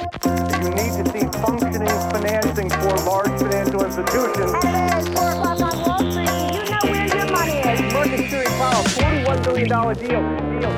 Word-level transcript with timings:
You 0.00 0.70
need 0.78 0.92
to 0.96 1.04
see 1.12 1.26
functioning 1.44 1.98
financing 2.12 2.70
for 2.70 2.94
large 3.10 3.34
financial 3.42 3.84
institutions. 3.84 4.52
Hello, 4.64 4.98
it's 4.98 5.08
4 5.08 5.30
o'clock 5.30 5.60
on 5.60 5.74
Wall 5.84 5.98
Street. 6.10 6.30
You 6.56 6.70
know 6.70 6.84
where 6.90 7.06
your 7.16 7.26
money 7.36 7.56
is. 7.72 7.92
Market 7.92 8.18
Security 8.18 8.50
Powell, 8.60 8.84
$41 8.84 9.44
billion 9.44 9.68
deal. 9.68 10.60
deal. 10.60 10.72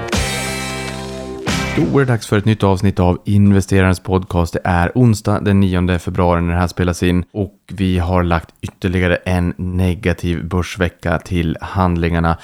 Då 1.76 1.98
är 1.98 2.04
det 2.04 2.12
dags 2.12 2.26
för 2.26 2.38
ett 2.38 2.44
nytt 2.44 2.62
avsnitt 2.62 3.00
av 3.00 3.18
Investerarens 3.24 4.00
podcast. 4.00 4.52
Det 4.52 4.60
är 4.64 4.92
onsdag 4.94 5.40
den 5.40 5.60
9 5.60 5.98
februari 5.98 6.42
när 6.42 6.52
det 6.52 6.60
här 6.60 6.66
spelas 6.66 7.02
in 7.02 7.24
och 7.32 7.54
vi 7.72 7.98
har 7.98 8.22
lagt 8.22 8.54
ytterligare 8.60 9.16
en 9.16 9.54
negativ 9.56 10.44
börsvecka 10.48 11.18
till 11.18 11.58
handlingarna. 11.60 12.36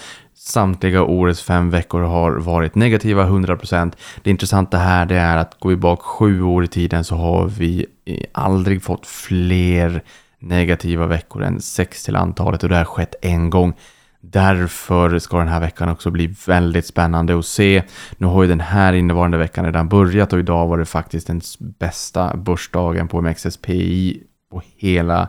Samtliga 0.49 1.03
årets 1.03 1.43
fem 1.43 1.71
veckor 1.71 2.03
har 2.03 2.33
varit 2.33 2.75
negativa 2.75 3.27
100%. 3.27 3.93
Det 4.23 4.31
intressanta 4.31 4.79
här 4.79 5.07
det 5.07 5.17
är 5.17 5.37
att 5.37 5.61
går 5.61 5.71
vi 5.71 5.77
bak 5.77 6.03
sju 6.03 6.43
år 6.43 6.65
i 6.65 6.69
tiden 6.69 7.05
så 7.05 7.15
har 7.17 7.47
vi 7.47 7.87
aldrig 8.33 8.83
fått 8.83 9.07
fler 9.07 10.03
negativa 10.39 11.07
veckor 11.07 11.43
än 11.43 11.61
sex 11.61 12.05
till 12.05 12.17
antalet 12.17 12.63
och 12.63 12.69
det 12.69 12.77
har 12.77 12.85
skett 12.85 13.15
en 13.23 13.51
gång. 13.51 13.75
Därför 14.21 15.19
ska 15.19 15.39
den 15.39 15.49
här 15.49 15.61
veckan 15.61 15.89
också 15.89 16.11
bli 16.11 16.35
väldigt 16.47 16.87
spännande 16.87 17.39
att 17.39 17.47
se. 17.47 17.83
Nu 18.17 18.27
har 18.27 18.43
ju 18.43 18.49
den 18.49 18.61
här 18.61 18.93
innevarande 18.93 19.39
veckan 19.39 19.65
redan 19.65 19.89
börjat 19.89 20.33
och 20.33 20.39
idag 20.39 20.67
var 20.67 20.79
det 20.79 20.85
faktiskt 20.85 21.27
den 21.27 21.41
bästa 21.79 22.37
börsdagen 22.37 23.09
på 23.09 23.23
MXSPI 23.23 24.23
på 24.51 24.63
hela 24.77 25.29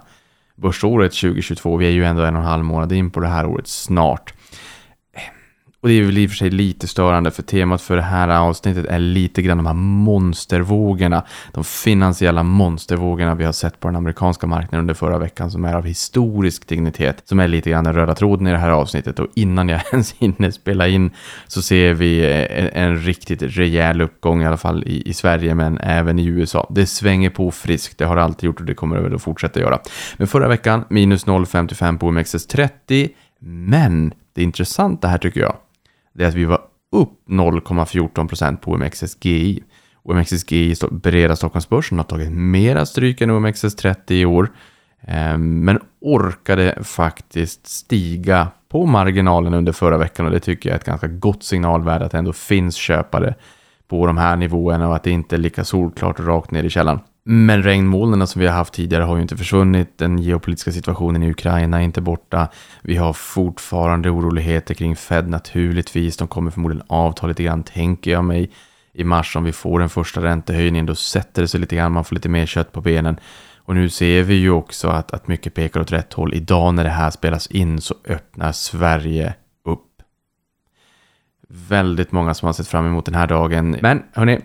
börsåret 0.56 1.12
2022. 1.12 1.78
Vi 1.78 1.86
är 1.88 1.92
ju 1.92 2.06
ändå 2.06 2.24
en 2.24 2.36
och 2.36 2.42
en 2.42 2.48
halv 2.48 2.64
månad 2.64 2.92
in 2.92 3.12
på 3.12 3.20
det 3.20 3.28
här 3.28 3.46
året 3.46 3.68
snart. 3.68 4.34
Och 5.82 5.90
det 5.90 5.94
är 5.94 6.04
väl 6.04 6.18
i 6.18 6.26
och 6.26 6.30
för 6.30 6.38
sig 6.38 6.50
lite 6.50 6.88
störande 6.88 7.32
för 7.32 7.44
temat 7.44 7.82
för 7.82 7.96
det 7.96 8.02
här 8.02 8.30
avsnittet 8.30 8.86
är 8.86 9.00
lite 9.00 9.42
grann 9.42 9.58
de 9.58 9.66
här 9.66 9.74
monstervågorna. 9.74 11.24
De 11.54 11.64
finansiella 11.64 12.44
monstervågorna 12.44 13.36
vi 13.36 13.46
har 13.46 13.52
sett 13.52 13.80
på 13.80 13.88
den 13.88 13.96
amerikanska 13.96 14.48
marknaden 14.48 14.80
under 14.80 14.94
förra 14.94 15.18
veckan 15.18 15.52
som 15.52 15.66
är 15.66 15.74
av 15.74 15.86
historisk 15.86 16.68
dignitet. 16.68 17.22
Som 17.26 17.40
är 17.40 17.48
lite 17.48 17.70
grann 17.70 17.84
den 17.84 17.94
röda 17.94 18.16
tråden 18.16 18.48
i 18.48 18.52
det 18.52 18.58
här 18.58 18.70
avsnittet 18.70 19.20
och 19.20 19.28
innan 19.36 19.70
jag 19.70 19.82
ens 19.92 20.14
hinner 20.14 20.52
spela 20.52 20.88
in 20.88 21.12
så 21.48 21.62
ser 21.62 21.94
vi 21.94 22.20
eh, 22.20 22.60
en, 22.60 22.70
en 22.74 22.98
riktigt 22.98 23.42
rejäl 23.42 24.02
uppgång 24.02 24.42
i 24.42 24.46
alla 24.46 24.58
fall 24.58 24.84
i, 24.84 25.10
i 25.10 25.14
Sverige 25.14 25.56
men 25.56 25.78
även 25.78 26.20
i 26.20 26.26
USA. 26.26 26.68
Det 26.70 26.86
svänger 26.86 27.30
på 27.30 27.52
friskt, 27.52 27.98
det 27.98 28.06
har 28.06 28.16
det 28.16 28.24
alltid 28.24 28.48
gjort 28.48 28.60
och 28.60 28.66
det 28.66 28.74
kommer 28.74 28.96
det 28.96 29.02
väl 29.02 29.16
att 29.16 29.22
fortsätta 29.22 29.60
göra. 29.60 29.80
Men 30.18 30.28
förra 30.28 30.48
veckan 30.48 30.86
minus 30.90 31.26
0,55 31.26 31.98
på 31.98 32.12
OMXS30 32.12 33.10
men 33.40 34.14
det 34.34 34.44
intressanta 34.44 35.08
här 35.08 35.18
tycker 35.18 35.42
jag 35.42 35.56
det 36.20 36.26
är 36.26 36.28
att 36.28 36.36
vi 36.36 36.46
var 36.46 36.62
upp 36.92 37.10
0,14% 37.28 38.58
på 38.58 38.72
OMXSGI. 38.72 39.64
OMXSGI, 40.04 40.76
breda 40.92 41.36
Stockholmsbörsen, 41.36 41.98
har 41.98 42.06
tagit 42.06 42.32
mera 42.32 42.86
stryk 42.86 43.22
än 43.22 43.32
OMXS30 43.32 44.12
i 44.12 44.26
år. 44.26 44.52
Ehm, 45.02 45.66
men 45.66 45.80
orkade 46.02 46.84
faktiskt 46.84 47.68
stiga 47.68 48.48
på 48.70 48.86
marginalen 48.86 49.54
under 49.54 49.72
förra 49.72 49.98
veckan 49.98 50.26
och 50.26 50.32
det 50.32 50.40
tycker 50.40 50.70
jag 50.70 50.74
är 50.74 50.80
ett 50.80 50.86
ganska 50.86 51.08
gott 51.08 51.44
signalvärde 51.44 52.06
att 52.06 52.12
det 52.12 52.18
ändå 52.18 52.34
finns 52.34 52.76
köpare 52.76 53.36
på 53.88 54.08
de 54.08 54.18
här 54.18 54.36
nivåerna 54.36 54.88
och 54.88 54.96
att 54.96 55.04
det 55.04 55.12
inte 55.12 55.36
är 55.36 55.40
lika 55.40 55.64
solklart 55.64 56.20
rakt 56.20 56.52
ner 56.52 56.64
i 56.64 56.70
källan. 56.70 57.00
Men 57.24 57.64
regnmolnen 57.64 58.28
som 58.28 58.42
vi 58.42 58.48
har 58.48 58.56
haft 58.56 58.74
tidigare 58.74 59.04
har 59.04 59.16
ju 59.16 59.22
inte 59.22 59.38
försvunnit. 59.38 59.98
Den 59.98 60.18
geopolitiska 60.18 60.72
situationen 60.72 61.24
i 61.24 61.32
Ukraina 61.32 61.80
är 61.80 61.84
inte 61.84 62.02
borta. 62.02 62.48
Vi 62.82 62.96
har 62.96 63.14
fortfarande 63.14 64.10
oroligheter 64.10 64.74
kring 64.74 64.96
Fed 64.96 65.30
naturligtvis. 65.30 66.18
De 66.18 66.28
kommer 66.28 66.52
förmodligen 66.52 66.86
avta 66.88 67.28
lite 67.28 67.44
grann, 67.44 67.64
tänker 67.64 68.12
jag 68.12 68.24
mig. 68.24 68.52
I 68.94 69.04
mars 69.04 69.36
om 69.36 69.44
vi 69.44 69.52
får 69.52 69.80
den 69.80 69.90
första 69.90 70.24
räntehöjningen, 70.24 70.86
då 70.86 70.96
sätter 70.96 71.42
det 71.42 71.48
sig 71.48 71.60
lite 71.60 71.76
grann. 71.76 71.92
Man 71.92 72.06
får 72.06 72.16
lite 72.16 72.30
mer 72.30 72.46
kött 72.46 72.72
på 72.72 72.82
benen. 72.82 73.20
Och 73.58 73.76
nu 73.76 73.90
ser 73.90 74.24
vi 74.24 74.34
ju 74.34 74.52
också 74.52 74.88
att, 74.88 75.14
att 75.14 75.28
mycket 75.28 75.54
pekar 75.54 75.80
åt 75.80 75.92
rätt 75.92 76.14
håll. 76.14 76.34
Idag 76.34 76.74
när 76.74 76.84
det 76.84 76.90
här 76.90 77.10
spelas 77.10 77.48
in 77.48 77.82
så 77.82 77.96
öppnar 78.06 78.52
Sverige 78.52 79.34
upp. 79.66 80.02
Väldigt 81.50 82.12
många 82.12 82.34
som 82.34 82.46
har 82.46 82.54
sett 82.54 82.68
fram 82.68 82.86
emot 82.86 83.06
den 83.06 83.16
här 83.16 83.28
dagen. 83.28 83.78
Men 83.82 84.04
hörni, 84.14 84.40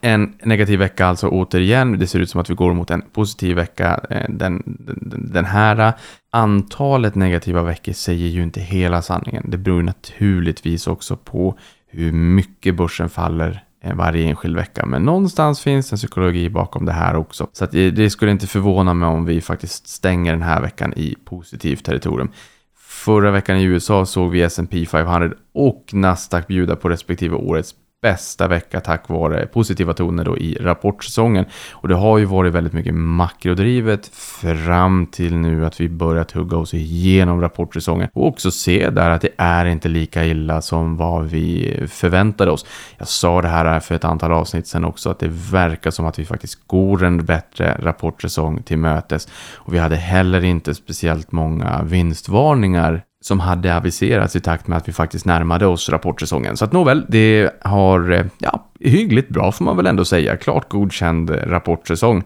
en 0.00 0.34
negativ 0.42 0.78
vecka 0.78 1.06
alltså 1.06 1.28
återigen. 1.28 1.98
Det 1.98 2.06
ser 2.06 2.18
ut 2.18 2.30
som 2.30 2.40
att 2.40 2.50
vi 2.50 2.54
går 2.54 2.74
mot 2.74 2.90
en 2.90 3.02
positiv 3.12 3.56
vecka 3.56 4.00
eh, 4.10 4.24
den, 4.28 4.62
den, 4.66 5.28
den 5.32 5.44
här. 5.44 5.92
Antalet 6.32 7.14
negativa 7.14 7.62
veckor 7.62 7.92
säger 7.92 8.28
ju 8.28 8.42
inte 8.42 8.60
hela 8.60 9.02
sanningen. 9.02 9.44
Det 9.48 9.58
beror 9.58 9.82
naturligtvis 9.82 10.86
också 10.86 11.16
på 11.16 11.58
hur 11.86 12.12
mycket 12.12 12.76
börsen 12.76 13.08
faller 13.08 13.64
eh, 13.82 13.94
varje 13.94 14.28
enskild 14.28 14.56
vecka. 14.56 14.86
Men 14.86 15.02
någonstans 15.02 15.60
finns 15.60 15.92
en 15.92 15.98
psykologi 15.98 16.50
bakom 16.50 16.84
det 16.84 16.92
här 16.92 17.16
också. 17.16 17.48
Så 17.52 17.64
att 17.64 17.74
eh, 17.74 17.86
det 17.86 18.10
skulle 18.10 18.30
inte 18.30 18.46
förvåna 18.46 18.94
mig 18.94 19.08
om 19.08 19.24
vi 19.24 19.40
faktiskt 19.40 19.88
stänger 19.88 20.32
den 20.32 20.42
här 20.42 20.60
veckan 20.60 20.92
i 20.96 21.16
positivt 21.24 21.84
territorium. 21.84 22.30
Förra 22.78 23.30
veckan 23.30 23.56
i 23.56 23.62
USA 23.62 24.06
såg 24.06 24.30
vi 24.30 24.42
S&P 24.42 24.86
500 24.86 25.30
och 25.54 25.90
Nasdaq 25.92 26.46
bjuda 26.46 26.76
på 26.76 26.88
respektive 26.88 27.36
årets 27.36 27.74
bästa 28.02 28.48
vecka 28.48 28.80
tack 28.80 29.08
vare 29.08 29.46
positiva 29.46 29.94
toner 29.94 30.24
då 30.24 30.38
i 30.38 30.54
rapportsäsongen. 30.60 31.44
Och 31.72 31.88
det 31.88 31.94
har 31.94 32.18
ju 32.18 32.24
varit 32.24 32.52
väldigt 32.52 32.72
mycket 32.72 32.94
makrodrivet 32.94 34.06
fram 34.42 35.06
till 35.06 35.36
nu 35.36 35.66
att 35.66 35.80
vi 35.80 35.88
börjat 35.88 36.32
hugga 36.32 36.56
oss 36.56 36.74
igenom 36.74 37.40
rapportsäsongen 37.40 38.08
och 38.14 38.26
också 38.26 38.50
se 38.50 38.90
där 38.90 39.10
att 39.10 39.20
det 39.20 39.30
är 39.36 39.64
inte 39.64 39.88
lika 39.88 40.24
illa 40.24 40.62
som 40.62 40.96
vad 40.96 41.26
vi 41.26 41.76
förväntade 41.88 42.50
oss. 42.50 42.66
Jag 42.98 43.08
sa 43.08 43.42
det 43.42 43.48
här 43.48 43.80
för 43.80 43.94
ett 43.94 44.04
antal 44.04 44.32
avsnitt 44.32 44.66
sedan 44.66 44.84
också 44.84 45.10
att 45.10 45.18
det 45.18 45.30
verkar 45.30 45.90
som 45.90 46.06
att 46.06 46.18
vi 46.18 46.24
faktiskt 46.24 46.66
går 46.66 47.04
en 47.04 47.24
bättre 47.24 47.76
rapportsäsong 47.80 48.62
till 48.62 48.78
mötes 48.78 49.28
och 49.54 49.74
vi 49.74 49.78
hade 49.78 49.96
heller 49.96 50.44
inte 50.44 50.74
speciellt 50.74 51.32
många 51.32 51.82
vinstvarningar 51.82 53.02
som 53.28 53.40
hade 53.40 53.76
aviserats 53.76 54.36
i 54.36 54.40
takt 54.40 54.66
med 54.66 54.78
att 54.78 54.88
vi 54.88 54.92
faktiskt 54.92 55.24
närmade 55.26 55.66
oss 55.66 55.88
rapportsäsongen. 55.88 56.56
Så 56.56 56.64
att 56.64 56.72
nåväl, 56.72 57.06
det 57.08 57.50
har, 57.62 58.10
eh, 58.10 58.26
ja, 58.38 58.70
hyggligt 58.80 59.28
bra 59.28 59.52
får 59.52 59.64
man 59.64 59.76
väl 59.76 59.86
ändå 59.86 60.04
säga. 60.04 60.36
Klart 60.36 60.68
godkänd 60.68 61.30
eh, 61.30 61.34
rapportsäsong. 61.34 62.24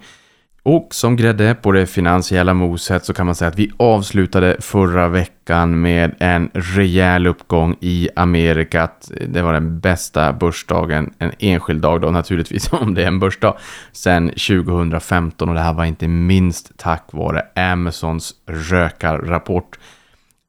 Och 0.64 0.88
som 0.90 1.16
grädde 1.16 1.54
på 1.54 1.72
det 1.72 1.86
finansiella 1.86 2.54
moset 2.54 3.04
så 3.04 3.12
kan 3.12 3.26
man 3.26 3.34
säga 3.34 3.48
att 3.48 3.58
vi 3.58 3.70
avslutade 3.76 4.56
förra 4.60 5.08
veckan 5.08 5.80
med 5.80 6.14
en 6.18 6.50
rejäl 6.54 7.26
uppgång 7.26 7.76
i 7.80 8.08
Amerikat. 8.16 9.10
Eh, 9.16 9.28
det 9.28 9.42
var 9.42 9.52
den 9.52 9.80
bästa 9.80 10.32
börsdagen, 10.32 11.14
en 11.18 11.32
enskild 11.38 11.82
dag 11.82 12.00
då 12.00 12.10
naturligtvis 12.10 12.72
om 12.72 12.94
det 12.94 13.02
är 13.02 13.08
en 13.08 13.18
börsdag, 13.18 13.56
sen 13.92 14.28
2015 14.28 15.48
och 15.48 15.54
det 15.54 15.60
här 15.60 15.72
var 15.72 15.84
inte 15.84 16.08
minst 16.08 16.72
tack 16.76 17.08
vare 17.12 17.42
Amazons 17.72 18.34
rökarrapport. 18.46 19.78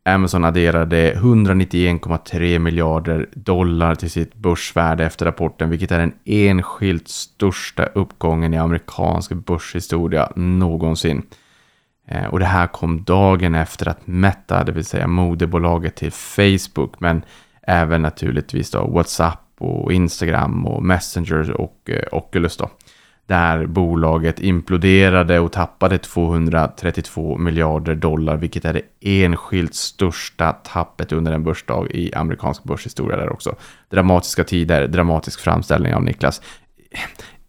Amazon 0.06 0.46
adderade 0.46 1.14
191,3 1.14 2.60
miljarder 2.60 3.30
dollar 3.34 3.96
till 3.96 4.12
sitt 4.12 4.36
börsvärde 4.36 5.06
efter 5.06 5.26
rapporten, 5.26 5.70
vilket 5.70 5.92
är 5.92 6.00
den 6.00 6.14
enskilt 6.26 7.08
största 7.08 7.86
uppgången 7.86 8.54
i 8.54 8.58
amerikansk 8.58 9.32
börshistoria 9.32 10.32
någonsin. 10.36 11.24
Eh, 12.08 12.26
och 12.26 12.40
det 12.40 12.46
här 12.46 12.68
kom 12.68 13.04
dagen 13.04 13.56
efter 13.56 13.88
att 13.88 14.08
Meta, 14.08 14.64
det 14.64 14.72
vill 14.72 14.86
säga 14.86 15.08
moderbolaget 15.08 15.96
till 15.96 16.12
Facebook, 16.12 17.00
men 17.00 17.26
även 17.62 18.02
naturligtvis 18.02 18.72
då 18.72 18.88
WhatsApp 18.88 19.40
och 19.58 19.94
Instagram 19.94 20.68
och 20.68 20.84
Messenger 20.84 21.52
och 21.52 21.90
eh, 21.90 22.04
Oculus 22.12 22.58
då, 22.58 22.70
där 23.26 23.66
bolaget 23.66 24.40
imploderade 24.40 25.40
och 25.40 25.52
tappade 25.52 25.98
232 25.98 27.38
miljarder 27.38 27.96
dollar, 27.96 28.38
vilket 28.38 28.66
är 28.66 28.74
det 28.74 28.82
enskilt 29.02 29.76
största 29.76 30.52
tappet 30.52 31.12
under 31.12 31.32
en 31.32 31.44
börsdag 31.44 31.88
i 31.92 32.14
amerikansk 32.14 32.64
börshistoria 32.64 33.18
där 33.18 33.34
också. 33.34 33.56
Dramatiska 33.90 34.44
tider, 34.44 34.88
dramatisk 34.88 35.40
framställning 35.40 35.94
av 35.94 36.04
Niklas. 36.04 36.42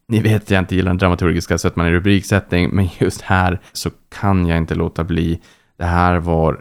Ni 0.08 0.20
vet 0.20 0.50
jag 0.50 0.58
inte 0.58 0.76
gillar 0.76 0.90
den 0.90 0.98
dramaturgiska 0.98 1.58
sötman 1.58 1.86
i 1.86 1.90
rubriksättning, 1.90 2.70
men 2.72 2.88
just 2.98 3.20
här 3.20 3.60
så 3.72 3.90
kan 4.20 4.46
jag 4.46 4.58
inte 4.58 4.74
låta 4.74 5.04
bli. 5.04 5.40
Det 5.78 5.84
här 5.84 6.16
var 6.16 6.60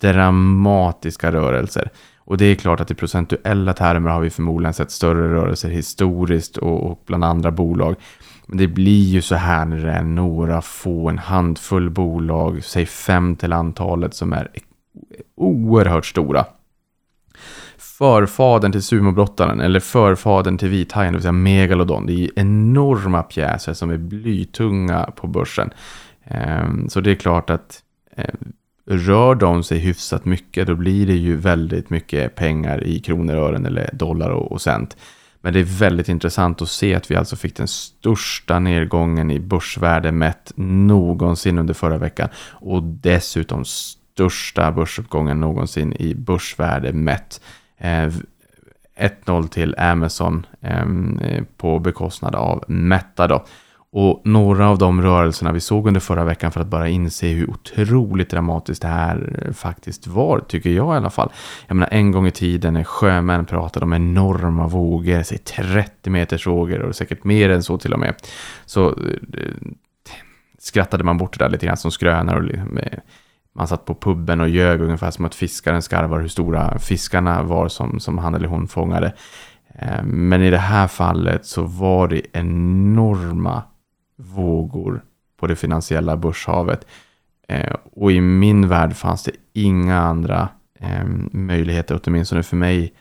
dramatiska 0.00 1.32
rörelser. 1.32 1.90
Och 2.32 2.38
det 2.38 2.44
är 2.44 2.54
klart 2.54 2.80
att 2.80 2.90
i 2.90 2.94
procentuella 2.94 3.72
termer 3.72 4.10
har 4.10 4.20
vi 4.20 4.30
förmodligen 4.30 4.74
sett 4.74 4.90
större 4.90 5.34
rörelser 5.34 5.70
historiskt 5.70 6.56
och, 6.56 6.90
och 6.90 7.02
bland 7.06 7.24
andra 7.24 7.50
bolag. 7.50 7.96
Men 8.46 8.58
det 8.58 8.66
blir 8.66 9.04
ju 9.04 9.22
så 9.22 9.34
här 9.34 9.64
när 9.64 9.76
det 9.76 9.92
är 9.92 10.02
några 10.02 10.62
få, 10.62 11.08
en 11.08 11.18
handfull 11.18 11.90
bolag, 11.90 12.64
säg 12.64 12.86
fem 12.86 13.36
till 13.36 13.52
antalet 13.52 14.14
som 14.14 14.32
är 14.32 14.48
oerhört 15.36 16.06
stora. 16.06 16.44
Förfadern 17.78 18.72
till 18.72 18.82
sumobrottaren 18.82 19.60
eller 19.60 19.80
förfadern 19.80 20.58
till 20.58 20.68
vithajen, 20.68 21.12
det 21.12 21.16
vill 21.16 21.22
säga 21.22 21.32
megalodon. 21.32 22.06
Det 22.06 22.12
är 22.12 22.16
ju 22.16 22.30
enorma 22.36 23.22
pjäser 23.22 23.72
som 23.72 23.90
är 23.90 23.98
blytunga 23.98 25.10
på 25.16 25.26
börsen. 25.26 25.70
Ehm, 26.24 26.88
så 26.88 27.00
det 27.00 27.10
är 27.10 27.14
klart 27.14 27.50
att 27.50 27.82
ehm, 28.16 28.52
rör 28.86 29.34
de 29.34 29.62
sig 29.62 29.78
hyfsat 29.78 30.24
mycket 30.24 30.66
då 30.66 30.74
blir 30.74 31.06
det 31.06 31.14
ju 31.14 31.36
väldigt 31.36 31.90
mycket 31.90 32.34
pengar 32.34 32.84
i 32.84 33.00
kronor, 33.00 33.34
ören 33.34 33.66
eller 33.66 33.90
dollar 33.92 34.30
och 34.30 34.62
cent. 34.62 34.96
Men 35.40 35.52
det 35.52 35.60
är 35.60 35.78
väldigt 35.78 36.08
intressant 36.08 36.62
att 36.62 36.68
se 36.68 36.94
att 36.94 37.10
vi 37.10 37.16
alltså 37.16 37.36
fick 37.36 37.56
den 37.56 37.68
största 37.68 38.58
nedgången 38.58 39.30
i 39.30 39.40
börsvärde 39.40 40.12
mätt 40.12 40.52
någonsin 40.56 41.58
under 41.58 41.74
förra 41.74 41.98
veckan. 41.98 42.28
Och 42.50 42.82
dessutom 42.82 43.64
största 43.64 44.72
börsuppgången 44.72 45.40
någonsin 45.40 45.92
i 45.92 46.14
börsvärde 46.14 46.92
mätt. 46.92 47.40
Eh, 47.78 48.08
1-0 48.96 49.48
till 49.48 49.74
Amazon 49.78 50.46
eh, 50.60 50.86
på 51.56 51.78
bekostnad 51.78 52.34
av 52.34 52.64
Meta 52.68 53.28
då. 53.28 53.44
Och 53.94 54.20
några 54.24 54.68
av 54.68 54.78
de 54.78 55.02
rörelserna 55.02 55.52
vi 55.52 55.60
såg 55.60 55.86
under 55.86 56.00
förra 56.00 56.24
veckan 56.24 56.52
för 56.52 56.60
att 56.60 56.66
bara 56.66 56.88
inse 56.88 57.26
hur 57.26 57.50
otroligt 57.50 58.30
dramatiskt 58.30 58.82
det 58.82 58.88
här 58.88 59.42
eh, 59.46 59.52
faktiskt 59.52 60.06
var, 60.06 60.40
tycker 60.40 60.70
jag 60.70 60.94
i 60.94 60.96
alla 60.96 61.10
fall. 61.10 61.32
Jag 61.66 61.74
menar 61.74 61.88
en 61.92 62.12
gång 62.12 62.26
i 62.26 62.30
tiden 62.30 62.74
när 62.74 62.84
sjömän 62.84 63.44
pratade 63.44 63.84
om 63.84 63.92
enorma 63.92 64.66
vågor, 64.66 65.22
säg 65.22 65.38
30 65.38 66.10
meters 66.10 66.46
vågor 66.46 66.78
och 66.82 66.96
säkert 66.96 67.24
mer 67.24 67.50
än 67.50 67.62
så 67.62 67.78
till 67.78 67.92
och 67.92 67.98
med, 67.98 68.14
så 68.66 68.88
eh, 68.88 68.94
skrattade 70.58 71.04
man 71.04 71.18
bort 71.18 71.38
det 71.38 71.44
där 71.44 71.50
lite 71.50 71.66
grann 71.66 71.76
som 71.76 71.90
skrönor 71.90 72.34
och 72.34 72.42
liksom, 72.42 72.78
eh, 72.78 72.98
man 73.54 73.68
satt 73.68 73.84
på 73.84 73.94
puben 73.94 74.40
och 74.40 74.48
ljög 74.48 74.80
ungefär 74.80 75.10
som 75.10 75.24
att 75.24 75.34
fiskaren 75.34 75.82
skarvar 75.82 76.20
hur 76.20 76.28
stora 76.28 76.78
fiskarna 76.78 77.42
var 77.42 77.68
som, 77.68 78.00
som 78.00 78.18
han 78.18 78.34
eller 78.34 78.48
hon 78.48 78.68
fångade. 78.68 79.12
Men 80.02 80.42
i 80.42 80.50
det 80.50 80.58
här 80.58 80.88
fallet 80.88 81.46
så 81.46 81.62
var 81.62 82.08
det 82.08 82.22
enorma 82.32 83.62
vågor 84.16 85.04
på 85.36 85.46
det 85.46 85.56
finansiella 85.56 86.16
börshavet. 86.16 86.86
Eh, 87.48 87.76
och 87.92 88.12
i 88.12 88.20
min 88.20 88.68
värld 88.68 88.96
fanns 88.96 89.22
det 89.22 89.32
inga 89.52 89.98
andra 89.98 90.48
eh, 90.78 91.04
möjligheter, 91.32 92.00
åtminstone 92.04 92.42
för 92.42 92.56
mig, 92.56 92.94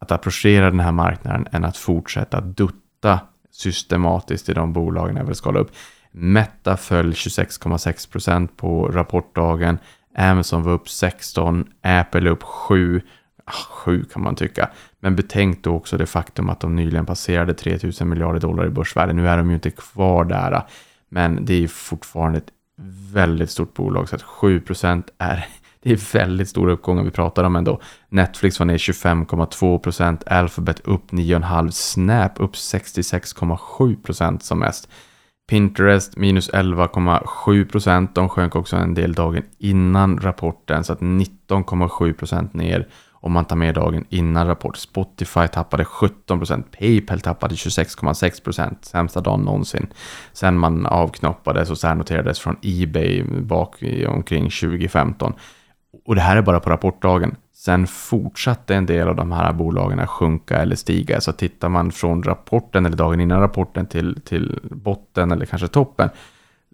att 0.00 0.12
approchera 0.12 0.70
den 0.70 0.80
här 0.80 0.92
marknaden 0.92 1.46
än 1.52 1.64
att 1.64 1.76
fortsätta 1.76 2.40
dutta 2.40 3.20
systematiskt 3.50 4.48
i 4.48 4.54
de 4.54 4.72
bolagen 4.72 5.16
jag 5.16 5.24
vill 5.24 5.34
skala 5.34 5.60
upp. 5.60 5.70
Meta 6.10 6.76
föll 6.76 7.12
26,6% 7.12 8.48
på 8.56 8.88
rapportdagen. 8.88 9.78
Amazon 10.16 10.62
var 10.62 10.72
upp 10.72 10.88
16, 10.88 11.66
Apple 11.82 12.30
upp 12.30 12.42
7. 12.42 13.00
Ah, 13.48 13.66
7 13.70 14.04
kan 14.04 14.22
man 14.22 14.34
tycka. 14.34 14.70
Men 15.00 15.16
betänk 15.16 15.64
då 15.64 15.74
också 15.74 15.96
det 15.96 16.06
faktum 16.06 16.50
att 16.50 16.60
de 16.60 16.76
nyligen 16.76 17.06
passerade 17.06 17.54
3000 17.54 18.08
miljarder 18.08 18.40
dollar 18.40 18.66
i 18.66 18.70
börsvärde. 18.70 19.12
Nu 19.12 19.28
är 19.28 19.36
de 19.36 19.48
ju 19.48 19.54
inte 19.54 19.70
kvar 19.70 20.24
där, 20.24 20.62
men 21.08 21.44
det 21.44 21.64
är 21.64 21.68
fortfarande 21.68 22.38
ett 22.38 22.52
väldigt 23.12 23.50
stort 23.50 23.74
bolag. 23.74 24.08
Så 24.08 24.16
att 24.16 24.22
7 24.22 24.62
är, 25.18 25.46
det 25.82 25.92
är 25.92 26.12
väldigt 26.12 26.48
stora 26.48 26.72
uppgångar 26.72 27.02
vi 27.02 27.10
pratar 27.10 27.44
om 27.44 27.56
ändå. 27.56 27.80
Netflix 28.08 28.58
var 28.58 28.66
ner 28.66 28.78
25,2 28.78 29.78
procent. 29.78 30.24
Alphabet 30.26 30.80
upp 30.80 31.10
9,5 31.10 31.70
Snap 31.70 32.32
upp 32.36 32.54
66,7 32.54 34.02
procent 34.02 34.42
som 34.42 34.58
mest. 34.58 34.88
Pinterest 35.48 36.16
minus 36.16 36.50
11,7 36.50 37.64
procent. 37.70 38.14
De 38.14 38.28
sjönk 38.28 38.56
också 38.56 38.76
en 38.76 38.94
del 38.94 39.14
dagen 39.14 39.42
innan 39.58 40.18
rapporten, 40.20 40.84
så 40.84 40.92
att 40.92 41.00
19,7 41.00 42.12
procent 42.12 42.54
ner 42.54 42.88
om 43.20 43.32
man 43.32 43.44
tar 43.44 43.56
med 43.56 43.74
dagen 43.74 44.04
innan 44.08 44.46
rapport. 44.46 44.76
Spotify 44.76 45.48
tappade 45.48 45.84
17%, 45.84 46.62
Paypal 46.78 47.20
tappade 47.20 47.54
26,6%, 47.54 48.76
sämsta 48.82 49.20
dagen 49.20 49.40
någonsin. 49.40 49.86
Sen 50.32 50.58
man 50.58 50.86
avknoppades 50.86 51.70
och 51.70 51.78
särnoterades 51.78 52.40
från 52.40 52.56
Ebay 52.62 53.22
bak 53.22 53.82
omkring 54.08 54.50
2015. 54.50 55.32
Och 56.06 56.14
det 56.14 56.20
här 56.20 56.36
är 56.36 56.42
bara 56.42 56.60
på 56.60 56.70
rapportdagen. 56.70 57.36
Sen 57.54 57.86
fortsatte 57.86 58.74
en 58.74 58.86
del 58.86 59.08
av 59.08 59.16
de 59.16 59.32
här 59.32 59.52
bolagen 59.52 60.00
att 60.00 60.08
sjunka 60.08 60.56
eller 60.56 60.76
stiga. 60.76 61.20
Så 61.20 61.32
tittar 61.32 61.68
man 61.68 61.92
från 61.92 62.22
rapporten 62.22 62.86
eller 62.86 62.96
dagen 62.96 63.20
innan 63.20 63.40
rapporten 63.40 63.86
till, 63.86 64.20
till 64.20 64.58
botten 64.62 65.32
eller 65.32 65.46
kanske 65.46 65.68
toppen 65.68 66.10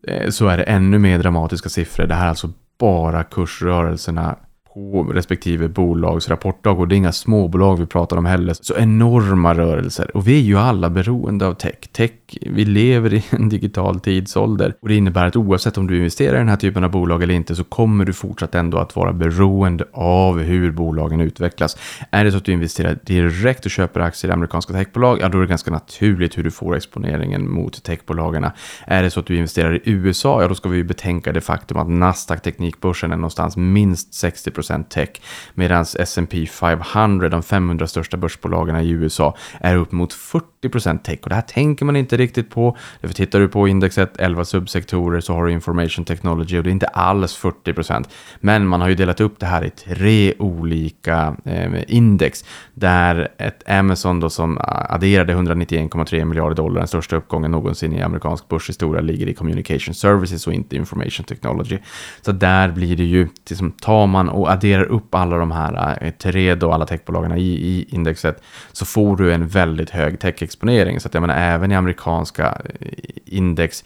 eh, 0.06 0.30
så 0.30 0.48
är 0.48 0.56
det 0.56 0.62
ännu 0.62 0.98
mer 0.98 1.18
dramatiska 1.18 1.68
siffror. 1.68 2.06
Det 2.06 2.14
här 2.14 2.24
är 2.24 2.28
alltså 2.28 2.52
bara 2.78 3.24
kursrörelserna 3.24 4.36
på 4.74 5.02
respektive 5.02 5.68
bolags 5.68 6.28
rapportdag 6.28 6.70
och 6.70 6.88
det 6.88 6.94
är 6.94 6.96
inga 6.96 7.12
småbolag 7.12 7.78
vi 7.78 7.86
pratar 7.86 8.16
om 8.16 8.24
heller. 8.24 8.54
Så 8.60 8.76
enorma 8.76 9.54
rörelser 9.54 10.16
och 10.16 10.28
vi 10.28 10.38
är 10.38 10.42
ju 10.42 10.58
alla 10.58 10.90
beroende 10.90 11.46
av 11.46 11.54
tech. 11.54 11.74
Tech, 11.92 12.10
vi 12.40 12.64
lever 12.64 13.14
i 13.14 13.24
en 13.30 13.48
digital 13.48 14.00
tidsålder 14.00 14.74
och 14.80 14.88
det 14.88 14.94
innebär 14.94 15.26
att 15.26 15.36
oavsett 15.36 15.78
om 15.78 15.86
du 15.86 15.96
investerar 15.96 16.34
i 16.34 16.38
den 16.38 16.48
här 16.48 16.56
typen 16.56 16.84
av 16.84 16.90
bolag 16.90 17.22
eller 17.22 17.34
inte 17.34 17.56
så 17.56 17.64
kommer 17.64 18.04
du 18.04 18.12
fortsatt 18.12 18.54
ändå 18.54 18.78
att 18.78 18.96
vara 18.96 19.12
beroende 19.12 19.84
av 19.92 20.38
hur 20.40 20.72
bolagen 20.72 21.20
utvecklas. 21.20 21.76
Är 22.10 22.24
det 22.24 22.32
så 22.32 22.36
att 22.36 22.44
du 22.44 22.52
investerar 22.52 22.98
direkt 23.04 23.64
och 23.64 23.70
köper 23.70 24.00
aktier 24.00 24.30
i 24.30 24.34
amerikanska 24.34 24.72
techbolag, 24.72 25.18
ja 25.20 25.28
då 25.28 25.38
är 25.38 25.42
det 25.42 25.48
ganska 25.48 25.70
naturligt 25.70 26.38
hur 26.38 26.42
du 26.42 26.50
får 26.50 26.76
exponeringen 26.76 27.50
mot 27.50 27.82
techbolagen. 27.82 28.46
Är 28.86 29.02
det 29.02 29.10
så 29.10 29.20
att 29.20 29.26
du 29.26 29.36
investerar 29.36 29.74
i 29.74 29.80
USA, 29.90 30.42
ja 30.42 30.48
då 30.48 30.54
ska 30.54 30.68
vi 30.68 30.84
betänka 30.84 31.32
det 31.32 31.40
faktum 31.40 31.76
att 31.76 31.88
Nasdaq 31.88 32.42
teknikbörsen 32.42 33.12
är 33.12 33.16
någonstans 33.16 33.56
minst 33.56 34.14
60 34.14 34.63
tech, 34.88 35.08
medan 35.54 35.84
S&P 35.98 36.46
500, 36.46 37.28
de 37.28 37.42
500 37.42 37.86
största 37.86 38.16
börsbolagen 38.16 38.76
i 38.76 38.90
USA, 38.90 39.36
är 39.60 39.76
upp 39.76 39.92
mot 39.92 40.12
40% 40.12 40.98
tech. 40.98 41.18
Och 41.22 41.28
det 41.28 41.34
här 41.34 41.42
tänker 41.42 41.84
man 41.84 41.96
inte 41.96 42.16
riktigt 42.16 42.50
på. 42.50 42.76
Därför 43.00 43.14
tittar 43.14 43.40
du 43.40 43.48
på 43.48 43.68
indexet, 43.68 44.16
11 44.18 44.44
subsektorer, 44.44 45.20
så 45.20 45.34
har 45.34 45.44
du 45.44 45.52
information 45.52 46.04
technology 46.04 46.58
och 46.58 46.64
det 46.64 46.70
är 46.70 46.72
inte 46.72 46.86
alls 46.86 47.42
40% 47.42 48.04
Men 48.40 48.66
man 48.66 48.80
har 48.80 48.88
ju 48.88 48.94
delat 48.94 49.20
upp 49.20 49.40
det 49.40 49.46
här 49.46 49.64
i 49.64 49.70
tre 49.70 50.34
olika 50.38 51.36
eh, 51.44 51.82
index, 51.88 52.44
där 52.74 53.28
ett 53.38 53.70
Amazon 53.70 54.20
då 54.20 54.30
som 54.30 54.58
adderade 54.88 55.34
191,3 55.34 56.24
miljarder 56.24 56.56
dollar, 56.56 56.78
den 56.78 56.88
största 56.88 57.16
uppgången 57.16 57.50
någonsin 57.50 57.92
i 57.92 58.02
amerikansk 58.02 58.48
börshistoria, 58.48 59.00
ligger 59.00 59.28
i 59.28 59.34
communication 59.34 59.94
services 59.94 60.46
och 60.46 60.52
inte 60.52 60.76
information 60.76 61.24
technology. 61.24 61.78
Så 62.22 62.32
där 62.32 62.68
blir 62.72 62.96
det 62.96 63.04
ju, 63.04 63.28
liksom, 63.48 63.72
tar 63.72 64.06
man 64.06 64.28
och 64.28 64.52
adderar 64.54 64.84
upp 64.84 65.14
alla 65.14 65.36
de 65.36 65.50
här 65.50 65.98
eh, 66.00 66.10
Teredo 66.10 66.18
tre 66.18 66.54
då, 66.54 66.72
alla 66.72 66.86
techbolagen 66.86 67.32
i, 67.32 67.42
i 67.42 67.86
indexet, 67.88 68.42
så 68.72 68.84
får 68.84 69.16
du 69.16 69.32
en 69.32 69.46
väldigt 69.46 69.90
hög 69.90 70.20
techexponering. 70.20 71.00
Så 71.00 71.08
att 71.08 71.14
jag 71.14 71.20
menar, 71.20 71.36
även 71.36 71.72
i 71.72 71.74
amerikanska 71.74 72.62
eh, 72.80 72.88
index 73.24 73.84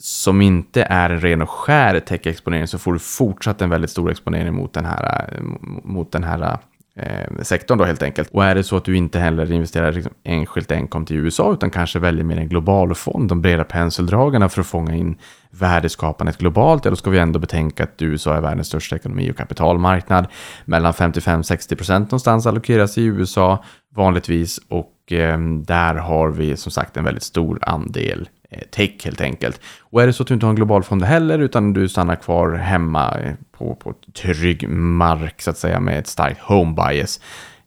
som 0.00 0.40
inte 0.40 0.82
är 0.82 1.10
en 1.10 1.20
ren 1.20 1.42
och 1.42 1.50
skär 1.50 2.00
techexponering 2.00 2.66
så 2.66 2.78
får 2.78 2.92
du 2.92 2.98
fortsatt 2.98 3.62
en 3.62 3.70
väldigt 3.70 3.90
stor 3.90 4.10
exponering 4.10 4.54
mot 4.54 4.72
den 4.72 4.84
här, 4.84 5.28
eh, 5.32 5.42
mot 5.84 6.12
den 6.12 6.24
här 6.24 6.58
eh, 6.96 7.42
sektorn 7.42 7.78
då 7.78 7.84
helt 7.84 8.02
enkelt. 8.02 8.30
Och 8.32 8.44
är 8.44 8.54
det 8.54 8.64
så 8.64 8.76
att 8.76 8.84
du 8.84 8.96
inte 8.96 9.18
heller 9.18 9.52
investerar 9.52 9.92
liksom 9.92 10.12
enskilt 10.24 10.72
enkom 10.72 11.06
till 11.06 11.16
USA 11.16 11.52
utan 11.52 11.70
kanske 11.70 11.98
väljer 11.98 12.24
mer 12.24 12.36
en 12.36 12.48
global 12.48 12.94
fond, 12.94 13.28
de 13.28 13.42
breda 13.42 13.64
penseldragarna 13.64 14.48
för 14.48 14.60
att 14.60 14.66
fånga 14.66 14.94
in 14.94 15.16
värdeskapandet 15.50 16.38
globalt, 16.38 16.84
ja 16.84 16.90
då 16.90 16.96
ska 16.96 17.10
vi 17.10 17.18
ändå 17.18 17.38
betänka 17.38 17.84
att 17.84 18.02
USA 18.02 18.36
är 18.36 18.40
världens 18.40 18.66
största 18.66 18.96
ekonomi 18.96 19.30
och 19.30 19.36
kapitalmarknad. 19.36 20.26
Mellan 20.64 20.92
55-60 20.92 21.76
procent 21.76 22.10
någonstans 22.10 22.46
allokeras 22.46 22.98
i 22.98 23.04
USA 23.04 23.64
vanligtvis 23.94 24.60
och 24.68 25.12
eh, 25.12 25.38
där 25.66 25.94
har 25.94 26.28
vi 26.28 26.56
som 26.56 26.72
sagt 26.72 26.96
en 26.96 27.04
väldigt 27.04 27.22
stor 27.22 27.58
andel 27.62 28.28
Eh, 28.50 28.62
tech 28.70 29.04
helt 29.04 29.20
enkelt. 29.20 29.60
Och 29.80 30.02
är 30.02 30.06
det 30.06 30.12
så 30.12 30.22
att 30.22 30.26
du 30.26 30.34
inte 30.34 30.46
har 30.46 30.50
en 30.50 30.56
global 30.56 30.82
fond 30.82 31.02
heller 31.02 31.38
utan 31.38 31.72
du 31.72 31.88
stannar 31.88 32.16
kvar 32.16 32.52
hemma 32.54 33.18
eh, 33.18 33.34
på, 33.52 33.74
på 33.74 33.94
trygg 34.14 34.68
mark 34.68 35.42
så 35.42 35.50
att 35.50 35.58
säga 35.58 35.80
med 35.80 35.98
ett 35.98 36.06
starkt 36.06 36.40
home 36.40 36.74
bias 36.74 37.20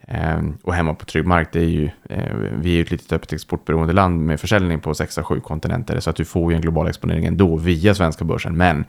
Ehm, 0.08 0.58
och 0.64 0.74
hemma 0.74 0.94
på 0.94 1.06
trygg 1.06 1.26
mark, 1.26 1.50
det 1.52 1.60
är 1.60 1.70
ju, 1.70 1.90
eh, 2.10 2.34
vi 2.60 2.72
är 2.72 2.76
ju 2.76 2.82
ett 2.82 2.92
litet 2.92 3.12
öppet 3.12 3.34
exportberoende 3.34 3.94
land 3.94 4.26
med 4.26 4.40
försäljning 4.40 4.80
på 4.80 4.94
6 4.94 5.20
7 5.24 5.40
kontinenter, 5.40 6.00
så 6.00 6.10
att 6.10 6.16
du 6.16 6.26
får 6.26 6.52
ju 6.52 6.56
en 6.56 6.62
global 6.62 6.88
exponering 6.88 7.26
ändå 7.26 7.56
via 7.56 7.96
svenska 7.96 8.26
börsen. 8.26 8.58
Men 8.58 8.86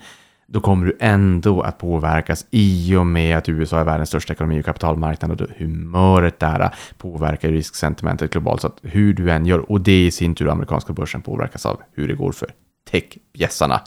då 0.47 0.61
kommer 0.61 0.87
du 0.87 0.97
ändå 1.01 1.61
att 1.61 1.79
påverkas 1.79 2.47
i 2.51 2.97
och 2.97 3.07
med 3.07 3.39
att 3.39 3.49
USA 3.49 3.81
är 3.81 3.85
världens 3.85 4.09
största 4.09 4.33
ekonomi 4.33 4.61
och 4.61 4.65
kapitalmarknad 4.65 5.41
och 5.41 5.49
humöret 5.57 6.39
där 6.39 6.75
påverkar 6.99 7.49
risksentimentet 7.49 8.33
globalt. 8.33 8.61
Så 8.61 8.67
att 8.67 8.79
hur 8.83 9.15
du 9.15 9.31
än 9.31 9.47
gör, 9.47 9.71
och 9.71 9.81
det 9.81 10.07
i 10.07 10.11
sin 10.11 10.35
tur 10.35 10.49
amerikanska 10.49 10.93
börsen 10.93 11.23
påverkas 11.23 11.67
av 11.67 11.81
hur 11.93 12.09
det 12.09 12.15
går 12.15 12.33
för 12.33 12.49
techbjässarna. 12.91 13.81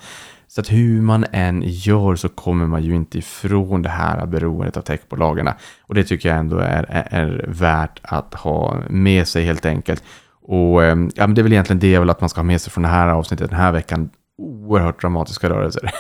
Så 0.48 0.62
att 0.62 0.72
hur 0.72 1.02
man 1.02 1.26
än 1.32 1.64
gör 1.66 2.16
så 2.16 2.30
kommer 2.30 2.68
man 2.68 2.84
ju 2.84 2.96
inte 2.96 3.18
ifrån 3.18 3.82
det 3.82 3.90
här 3.90 4.26
beroendet 4.26 4.78
av 4.78 4.82
techbolagen. 4.82 5.50
Och 5.82 5.96
det 5.96 6.04
tycker 6.04 6.30
jag 6.30 6.38
ändå 6.38 6.58
är, 6.58 6.86
är, 6.90 7.08
är 7.12 7.46
värt 7.48 8.00
att 8.04 8.34
ha 8.34 8.78
med 8.90 9.28
sig 9.28 9.46
helt 9.46 9.66
enkelt. 9.66 10.04
Och 10.42 10.84
ehm, 10.84 11.12
ja, 11.16 11.28
men 11.28 11.36
det 11.36 11.42
är 11.42 11.44
väl 11.44 11.54
egentligen 11.54 11.80
det 11.80 11.92
jag 11.92 12.00
vill 12.00 12.10
att 12.10 12.22
man 12.22 12.30
ska 12.30 12.40
ha 12.40 12.46
med 12.46 12.62
sig 12.62 12.72
från 12.72 12.82
det 12.82 12.90
här 12.90 13.08
avsnittet 13.08 13.50
den 13.50 13.60
här 13.60 13.72
veckan. 13.72 14.10
Oerhört 14.38 15.02
dramatiska 15.02 15.50
rörelser. 15.50 15.92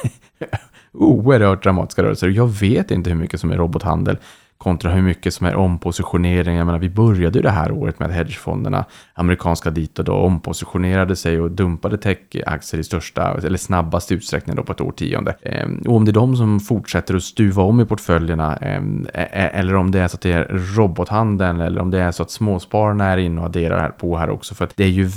Oerhört 0.91 1.63
dramatiska 1.63 2.03
rörelser. 2.03 2.27
Jag 2.27 2.47
vet 2.47 2.91
inte 2.91 3.09
hur 3.09 3.17
mycket 3.17 3.39
som 3.39 3.51
är 3.51 3.57
robothandel 3.57 4.17
kontra 4.57 4.91
hur 4.91 5.01
mycket 5.01 5.33
som 5.33 5.47
är 5.47 5.55
ompositionering. 5.55 6.55
Jag 6.55 6.65
menar, 6.65 6.79
vi 6.79 6.89
började 6.89 7.39
ju 7.39 7.43
det 7.43 7.49
här 7.49 7.71
året 7.71 7.99
med 7.99 8.09
att 8.09 8.15
hedgefonderna, 8.15 8.85
amerikanska 9.13 9.69
dit 9.69 9.99
och 9.99 10.05
då, 10.05 10.13
ompositionerade 10.13 11.15
sig 11.15 11.41
och 11.41 11.51
dumpade 11.51 11.97
techaktier 11.97 12.79
i 12.79 12.83
största, 12.83 13.37
eller 13.43 13.57
snabbast 13.57 14.11
utsträckning 14.11 14.55
då 14.55 14.63
på 14.63 14.71
ett 14.71 14.81
årtionde. 14.81 15.35
Ehm, 15.41 15.81
och 15.87 15.95
om 15.95 16.05
det 16.05 16.11
är 16.11 16.13
de 16.13 16.35
som 16.35 16.59
fortsätter 16.59 17.15
att 17.15 17.23
stuva 17.23 17.63
om 17.63 17.81
i 17.81 17.85
portföljerna, 17.85 18.55
ehm, 18.55 19.07
e-, 19.13 19.29
e-, 19.31 19.51
eller 19.53 19.75
om 19.75 19.91
det 19.91 19.99
är 19.99 20.07
så 20.07 20.15
att 20.15 20.21
det 20.21 20.31
är 20.31 20.45
robothandeln, 20.75 21.61
eller 21.61 21.81
om 21.81 21.91
det 21.91 21.99
är 21.99 22.11
så 22.11 22.23
att 22.23 22.31
småspararna 22.31 23.05
är 23.05 23.17
inne 23.17 23.41
och 23.41 23.47
adderar 23.47 23.79
här 23.79 23.89
på 23.89 24.17
här 24.17 24.29
också, 24.29 24.55
för 24.55 24.65
att 24.65 24.77
det 24.77 24.83
är 24.83 24.87
ju 24.87 25.09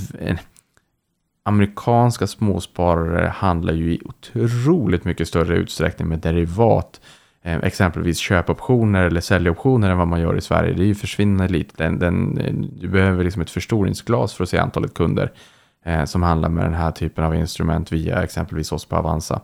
amerikanska 1.42 2.26
småsparare 2.26 3.28
handlar 3.28 3.72
ju 3.72 3.92
i 3.92 4.00
otroligt 4.04 5.04
mycket 5.04 5.28
större 5.28 5.56
utsträckning 5.56 6.08
med 6.08 6.18
derivat. 6.18 7.00
Eh, 7.42 7.56
exempelvis 7.56 8.18
köpoptioner 8.18 9.02
eller 9.02 9.20
säljoptioner 9.20 9.90
än 9.90 9.98
vad 9.98 10.08
man 10.08 10.20
gör 10.20 10.36
i 10.36 10.40
Sverige. 10.40 10.72
Det 10.72 10.82
är 10.82 10.86
ju 10.86 10.94
försvinnande 10.94 11.52
lite. 11.52 11.84
Den, 11.84 11.98
den, 11.98 12.38
eh, 12.38 12.54
du 12.80 12.88
behöver 12.88 13.24
liksom 13.24 13.42
ett 13.42 13.50
förstoringsglas 13.50 14.34
för 14.34 14.44
att 14.44 14.50
se 14.50 14.58
antalet 14.58 14.94
kunder 14.94 15.32
eh, 15.84 16.04
som 16.04 16.22
handlar 16.22 16.48
med 16.48 16.64
den 16.64 16.74
här 16.74 16.90
typen 16.90 17.24
av 17.24 17.34
instrument 17.34 17.92
via 17.92 18.22
exempelvis 18.22 18.72
oss 18.72 18.84
på 18.84 18.96
Avanza. 18.96 19.40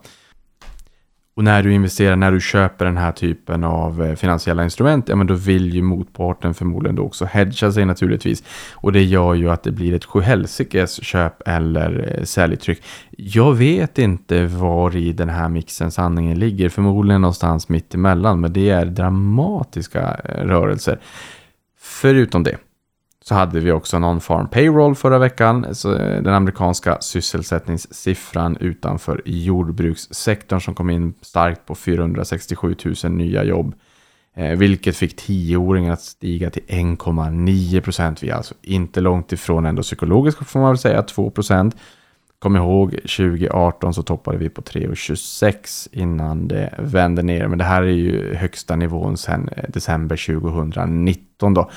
Och 1.37 1.45
när 1.45 1.63
du 1.63 1.73
investerar, 1.73 2.17
när 2.17 2.33
du 2.33 2.41
köper 2.41 2.85
den 2.85 2.97
här 2.97 3.13
typen 3.13 3.65
av 3.65 4.03
eh, 4.03 4.15
finansiella 4.15 4.65
instrument, 4.65 5.09
ja 5.09 5.17
men 5.17 5.27
då 5.27 5.35
vill 5.35 5.75
ju 5.75 5.83
motparten 5.83 6.55
förmodligen 6.55 6.97
då 6.97 7.03
också 7.03 7.25
hedga 7.25 7.73
sig 7.73 7.85
naturligtvis. 7.85 8.45
Och 8.75 8.93
det 8.93 9.03
gör 9.03 9.35
ju 9.35 9.51
att 9.51 9.63
det 9.63 9.71
blir 9.71 9.95
ett 9.95 10.05
sjuhelsikes 10.05 11.05
köp 11.05 11.49
eller 11.49 12.17
eh, 12.19 12.25
säljtryck. 12.25 12.83
Jag 13.11 13.55
vet 13.55 13.99
inte 13.99 14.47
var 14.47 14.97
i 14.97 15.13
den 15.13 15.29
här 15.29 15.49
mixen 15.49 15.91
sanningen 15.91 16.39
ligger, 16.39 16.69
förmodligen 16.69 17.21
någonstans 17.21 17.69
mitt 17.69 17.95
emellan, 17.95 18.41
men 18.41 18.53
det 18.53 18.71
är 18.71 18.87
dramatiska 18.87 20.21
eh, 20.25 20.45
rörelser. 20.45 20.99
Förutom 21.79 22.43
det, 22.43 22.57
så 23.29 23.35
hade 23.35 23.61
vi 23.61 23.73
också 23.73 23.97
non-farm 23.97 24.49
payroll 24.49 24.95
förra 24.95 25.19
veckan, 25.19 25.75
så 25.75 25.95
eh, 25.95 26.23
den 26.23 26.35
amerikanska 26.35 26.99
sysselsättningssiffran 27.01 28.57
utanför 28.61 29.23
jordbrukssektorn 29.25 30.61
som 30.61 30.75
kom 30.75 30.91
in 30.91 31.15
starkt 31.21 31.67
på 31.67 31.75
467 31.75 32.77
000 33.05 33.13
nya 33.13 33.45
jobb. 33.45 33.75
Eh, 34.37 34.59
vilket 34.59 34.97
fick 34.97 35.17
tioåringen 35.17 35.93
att 35.93 36.01
stiga 36.01 36.51
till 36.51 36.63
1,9 36.63 37.81
procent. 37.81 38.23
Vi 38.23 38.29
är 38.29 38.35
alltså 38.35 38.55
inte 38.63 39.01
långt 39.01 39.33
ifrån 39.33 39.67
ändå 39.67 39.83
psykologiskt 39.83 40.47
får 40.47 40.61
man 40.61 40.71
väl 40.71 40.79
säga 40.79 41.03
2 41.03 41.31
procent. 41.31 41.77
Kom 42.39 42.57
ihåg 42.57 42.91
2018 42.91 43.95
så 43.95 44.03
toppade 44.03 44.39
vi 44.39 44.49
på 44.49 44.63
3,26 44.63 45.89
innan 45.93 46.49
det 46.49 46.75
vände 46.79 47.23
ner. 47.23 47.49
Men 47.49 47.59
det 47.59 47.65
här 47.65 47.83
är 47.83 47.87
ju 47.87 48.35
högsta 48.35 48.77
nivån 48.77 49.17
sedan 49.17 49.49
eh, 49.57 49.65
december 49.69 50.41
2019 50.41 51.55
då. 51.55 51.71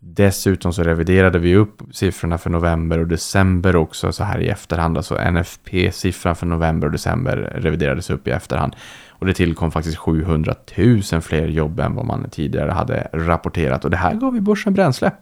Dessutom 0.00 0.72
så 0.72 0.82
reviderade 0.82 1.38
vi 1.38 1.56
upp 1.56 1.82
siffrorna 1.92 2.38
för 2.38 2.50
november 2.50 2.98
och 2.98 3.06
december 3.06 3.76
också 3.76 4.12
så 4.12 4.24
här 4.24 4.40
i 4.40 4.48
efterhand. 4.48 4.96
Alltså 4.96 5.14
NFP-siffran 5.14 6.34
för 6.34 6.46
november 6.46 6.86
och 6.86 6.92
december 6.92 7.36
reviderades 7.36 8.10
upp 8.10 8.28
i 8.28 8.30
efterhand. 8.30 8.76
Och 9.08 9.26
det 9.26 9.34
tillkom 9.34 9.70
faktiskt 9.70 9.96
700 9.96 10.54
000 10.76 11.02
fler 11.20 11.48
jobb 11.48 11.80
än 11.80 11.94
vad 11.94 12.06
man 12.06 12.30
tidigare 12.30 12.70
hade 12.70 13.08
rapporterat. 13.12 13.84
Och 13.84 13.90
det 13.90 13.96
här 13.96 14.14
gav 14.14 14.34
ju 14.34 14.40
börsen 14.40 14.74
bränsle. 14.74 15.12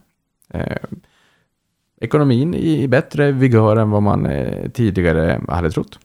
Eh, 0.50 0.76
ekonomin 2.00 2.54
i 2.54 2.88
bättre 2.88 3.32
vigör 3.32 3.76
än 3.76 3.90
vad 3.90 4.02
man 4.02 4.26
eh, 4.26 4.70
tidigare 4.70 5.40
hade 5.48 5.70
trott. 5.70 5.98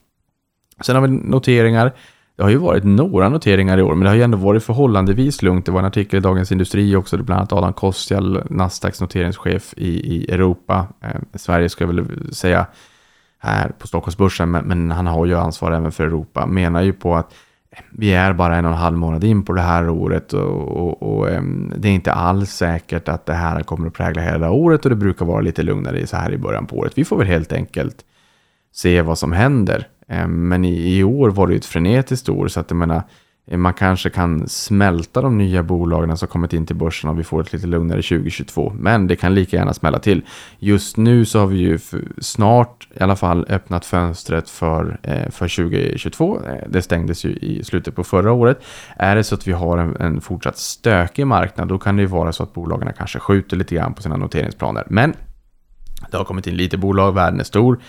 Sen 0.82 0.96
har 0.96 1.08
vi 1.08 1.08
noteringar. 1.08 1.94
Det 2.42 2.46
har 2.46 2.52
ju 2.52 2.58
varit 2.58 2.84
några 2.84 3.30
noteringar 3.30 3.78
i 3.78 3.82
år, 3.82 3.96
men 3.96 4.04
det 4.04 4.10
har 4.10 4.16
ju 4.16 4.22
ändå 4.22 4.38
varit 4.38 4.64
förhållandevis 4.64 5.42
lugnt. 5.42 5.66
Det 5.66 5.72
var 5.72 5.80
en 5.80 5.86
artikel 5.86 6.18
i 6.18 6.22
Dagens 6.22 6.52
Industri 6.52 6.96
också, 6.96 7.18
bland 7.18 7.40
annat 7.40 7.54
Adam 7.54 7.74
Kostial, 7.74 8.44
Nasdaqs 8.50 9.02
noteringschef 9.02 9.74
i, 9.78 10.16
i 10.16 10.32
Europa. 10.32 10.88
Eh, 11.02 11.22
Sverige 11.34 11.70
ska 11.70 11.84
jag 11.84 11.94
väl 11.94 12.34
säga 12.34 12.66
här 13.40 13.72
på 13.80 13.88
Stockholmsbörsen, 13.88 14.52
men, 14.52 14.66
men, 14.66 14.92
han 14.92 15.08
har 15.08 15.26
ju 15.26 15.36
ansvar 15.36 15.72
även 15.72 15.92
för 15.92 16.04
Europa. 16.04 16.46
Menar 16.46 16.82
ju 16.82 16.94
på 16.94 17.16
att 17.16 17.34
eh, 17.72 17.84
vi 17.92 18.14
är 18.14 18.34
bara 18.34 18.56
en 18.56 18.66
och 18.66 18.72
en 18.72 18.78
halv 18.78 18.98
månad 18.98 19.24
in 19.24 19.46
på 19.46 19.54
det 19.54 19.62
här 19.62 19.90
året 19.90 20.34
och, 20.34 20.68
och, 20.68 21.04
och 21.04 21.30
eh, 21.30 21.42
det 21.76 21.88
är 21.88 21.94
inte 21.94 22.14
alls 22.14 22.52
säkert 22.52 23.10
att 23.10 23.26
det 23.26 23.34
här 23.34 23.64
kommer 23.64 23.88
att 23.88 23.94
prägla 23.94 24.22
hela 24.22 24.52
året 24.52 24.84
och 24.86 24.90
det 24.90 24.96
brukar 24.96 25.26
vara 25.26 25.42
lite 25.42 25.64
lugnare 25.64 26.08
så 26.08 26.18
här 26.18 26.32
i 26.32 26.38
början 26.38 26.66
på 26.66 26.78
året. 26.78 26.98
Vi 26.98 27.06
får 27.06 27.18
väl 27.18 27.28
helt 27.28 27.54
enkelt 27.54 28.06
se 28.72 29.02
vad 29.02 29.18
som 29.18 29.32
händer. 29.32 29.88
Eh, 30.12 30.28
men 30.28 30.66
i, 30.66 30.98
i 30.98 31.04
år 31.04 31.30
var 31.30 31.48
det 31.48 31.54
ju 31.54 31.58
ett 31.58 31.66
frenetiskt 31.66 32.30
år 32.30 32.48
så 32.48 32.60
att 32.60 32.70
jag 32.70 32.78
menar 32.78 33.04
eh, 33.48 33.58
man 33.58 33.74
kanske 33.74 34.10
kan 34.10 34.48
smälta 34.48 35.22
de 35.22 35.38
nya 35.38 35.64
bolagen 35.64 36.18
som 36.18 36.28
kommit 36.28 36.54
in 36.54 36.66
till 36.66 36.76
börsen 36.76 37.10
om 37.10 37.18
vi 37.18 37.24
får 37.24 37.42
ett 37.42 37.54
lite 37.54 37.68
lugnare 37.68 38.02
2022. 38.02 38.74
Men 38.76 39.08
det 39.08 39.16
kan 39.16 39.36
lika 39.36 39.58
gärna 39.58 39.74
smälla 39.74 40.00
till. 40.00 40.22
Just 40.60 40.98
nu 40.98 41.26
så 41.26 41.40
har 41.40 41.48
vi 41.48 41.58
ju 41.58 41.80
snart 42.18 42.88
i 43.00 43.04
alla 43.04 43.16
fall 43.16 43.46
öppnat 43.50 43.86
fönstret 43.86 44.50
för, 44.50 45.00
eh, 45.04 45.30
för 45.30 45.48
2022. 45.48 46.42
Det 46.70 46.82
stängdes 46.82 47.26
ju 47.26 47.30
i 47.30 47.64
slutet 47.64 47.96
på 47.96 48.04
förra 48.04 48.32
året. 48.32 48.64
Är 48.98 49.16
det 49.16 49.24
så 49.24 49.36
att 49.36 49.48
vi 49.48 49.52
har 49.52 49.78
en, 49.78 49.96
en 50.00 50.22
fortsatt 50.22 50.58
stökig 50.58 51.28
marknad 51.28 51.68
då 51.68 51.80
kan 51.80 51.96
det 51.96 52.02
ju 52.02 52.08
vara 52.08 52.32
så 52.32 52.44
att 52.44 52.54
bolagen 52.54 52.94
kanske 52.98 53.20
skjuter 53.20 53.58
lite 53.58 53.76
grann 53.76 53.94
på 53.94 54.02
sina 54.02 54.18
noteringsplaner. 54.18 54.84
Men 54.88 55.14
det 56.12 56.18
har 56.18 56.26
kommit 56.26 56.48
in 56.48 56.56
lite 56.56 56.78
bolag, 56.78 57.12
världen 57.12 57.40
är 57.40 57.44
stor. 57.44 57.80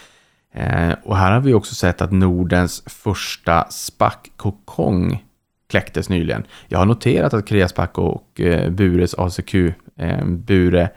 Eh, 0.52 0.92
och 1.02 1.16
här 1.16 1.32
har 1.32 1.40
vi 1.40 1.54
också 1.54 1.74
sett 1.74 2.02
att 2.02 2.12
Nordens 2.12 2.82
första 2.86 3.66
SPAC-kokong 3.70 5.24
kläcktes 5.68 6.08
nyligen. 6.08 6.44
Jag 6.68 6.78
har 6.78 6.86
noterat 6.86 7.34
att 7.34 7.46
Kreaspac 7.46 7.90
och 7.94 8.40
eh, 8.40 8.70
Bures 8.70 9.14
ACQ-Bure 9.14 10.82
eh, 10.82 10.88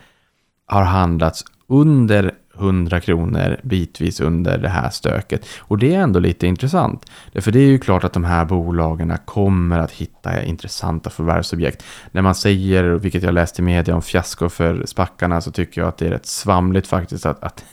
har 0.66 0.84
handlats 0.84 1.46
under 1.68 2.32
100 2.60 3.00
kronor 3.00 3.60
bitvis 3.64 4.20
under 4.20 4.58
det 4.58 4.70
här 4.70 4.90
stöket. 4.90 5.46
Och 5.60 5.78
det 5.78 5.96
är 5.96 6.00
ändå 6.00 6.20
lite 6.20 6.48
intressant. 6.48 7.12
För 7.36 7.52
det 7.52 7.60
är 7.60 7.68
ju 7.68 7.80
klart 7.80 8.04
att 8.04 8.14
de 8.14 8.24
här 8.24 8.46
bolagen 8.46 9.14
kommer 9.26 9.80
att 9.80 9.92
hitta 9.92 10.44
intressanta 10.44 11.10
förvärvsobjekt. 11.10 11.84
När 12.12 12.22
man 12.22 12.36
säger, 12.36 12.84
vilket 12.84 13.24
jag 13.24 13.34
läste 13.34 13.62
i 13.62 13.66
media 13.66 13.96
om 13.96 14.02
fiasko 14.02 14.50
för 14.50 14.86
spackarna, 14.86 15.42
så 15.42 15.52
tycker 15.52 15.82
jag 15.82 15.88
att 15.88 15.98
det 15.98 16.06
är 16.06 16.12
rätt 16.12 16.26
svamligt 16.26 16.88
faktiskt 16.88 17.26
att, 17.26 17.44
att, 17.44 17.66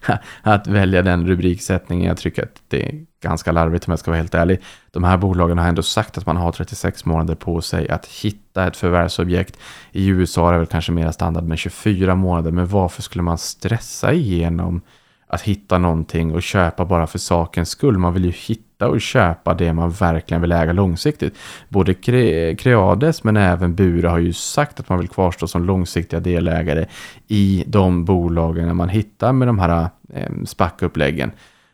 att 0.42 0.66
välja 0.66 1.02
den 1.02 1.26
rubriksättningen. 1.26 2.08
Jag 2.08 2.16
tycker 2.16 2.42
att 2.42 2.62
det 2.68 3.04
ganska 3.20 3.52
larvigt 3.52 3.88
om 3.88 3.92
jag 3.92 3.98
ska 3.98 4.10
vara 4.10 4.20
helt 4.20 4.34
ärlig. 4.34 4.60
De 4.90 5.04
här 5.04 5.16
bolagen 5.16 5.58
har 5.58 5.68
ändå 5.68 5.82
sagt 5.82 6.18
att 6.18 6.26
man 6.26 6.36
har 6.36 6.52
36 6.52 7.04
månader 7.04 7.34
på 7.34 7.60
sig 7.60 7.88
att 7.88 8.06
hitta 8.06 8.66
ett 8.66 8.76
förvärvsobjekt. 8.76 9.58
I 9.92 10.06
USA 10.08 10.48
är 10.48 10.52
det 10.52 10.58
väl 10.58 10.66
kanske 10.66 10.92
mer 10.92 11.10
standard 11.10 11.44
med 11.44 11.58
24 11.58 12.14
månader, 12.14 12.50
men 12.50 12.66
varför 12.66 13.02
skulle 13.02 13.22
man 13.22 13.38
stressa 13.38 14.12
igenom 14.12 14.80
att 15.26 15.42
hitta 15.42 15.78
någonting 15.78 16.34
och 16.34 16.42
köpa 16.42 16.84
bara 16.84 17.06
för 17.06 17.18
sakens 17.18 17.68
skull? 17.68 17.98
Man 17.98 18.14
vill 18.14 18.24
ju 18.24 18.30
hitta 18.30 18.88
och 18.88 19.00
köpa 19.00 19.54
det 19.54 19.72
man 19.72 19.90
verkligen 19.90 20.40
vill 20.40 20.52
äga 20.52 20.72
långsiktigt. 20.72 21.34
Både 21.68 21.94
Creades 22.54 23.24
men 23.24 23.36
även 23.36 23.74
Bure 23.74 24.08
har 24.08 24.18
ju 24.18 24.32
sagt 24.32 24.80
att 24.80 24.88
man 24.88 24.98
vill 24.98 25.08
kvarstå 25.08 25.46
som 25.46 25.64
långsiktiga 25.64 26.20
delägare 26.20 26.86
i 27.28 27.64
de 27.66 28.04
bolagen 28.04 28.76
man 28.76 28.88
hittar 28.88 29.32
med 29.32 29.48
de 29.48 29.58
här 29.58 29.88
eh, 30.14 30.30
SPAC-uppläggen. 30.44 31.32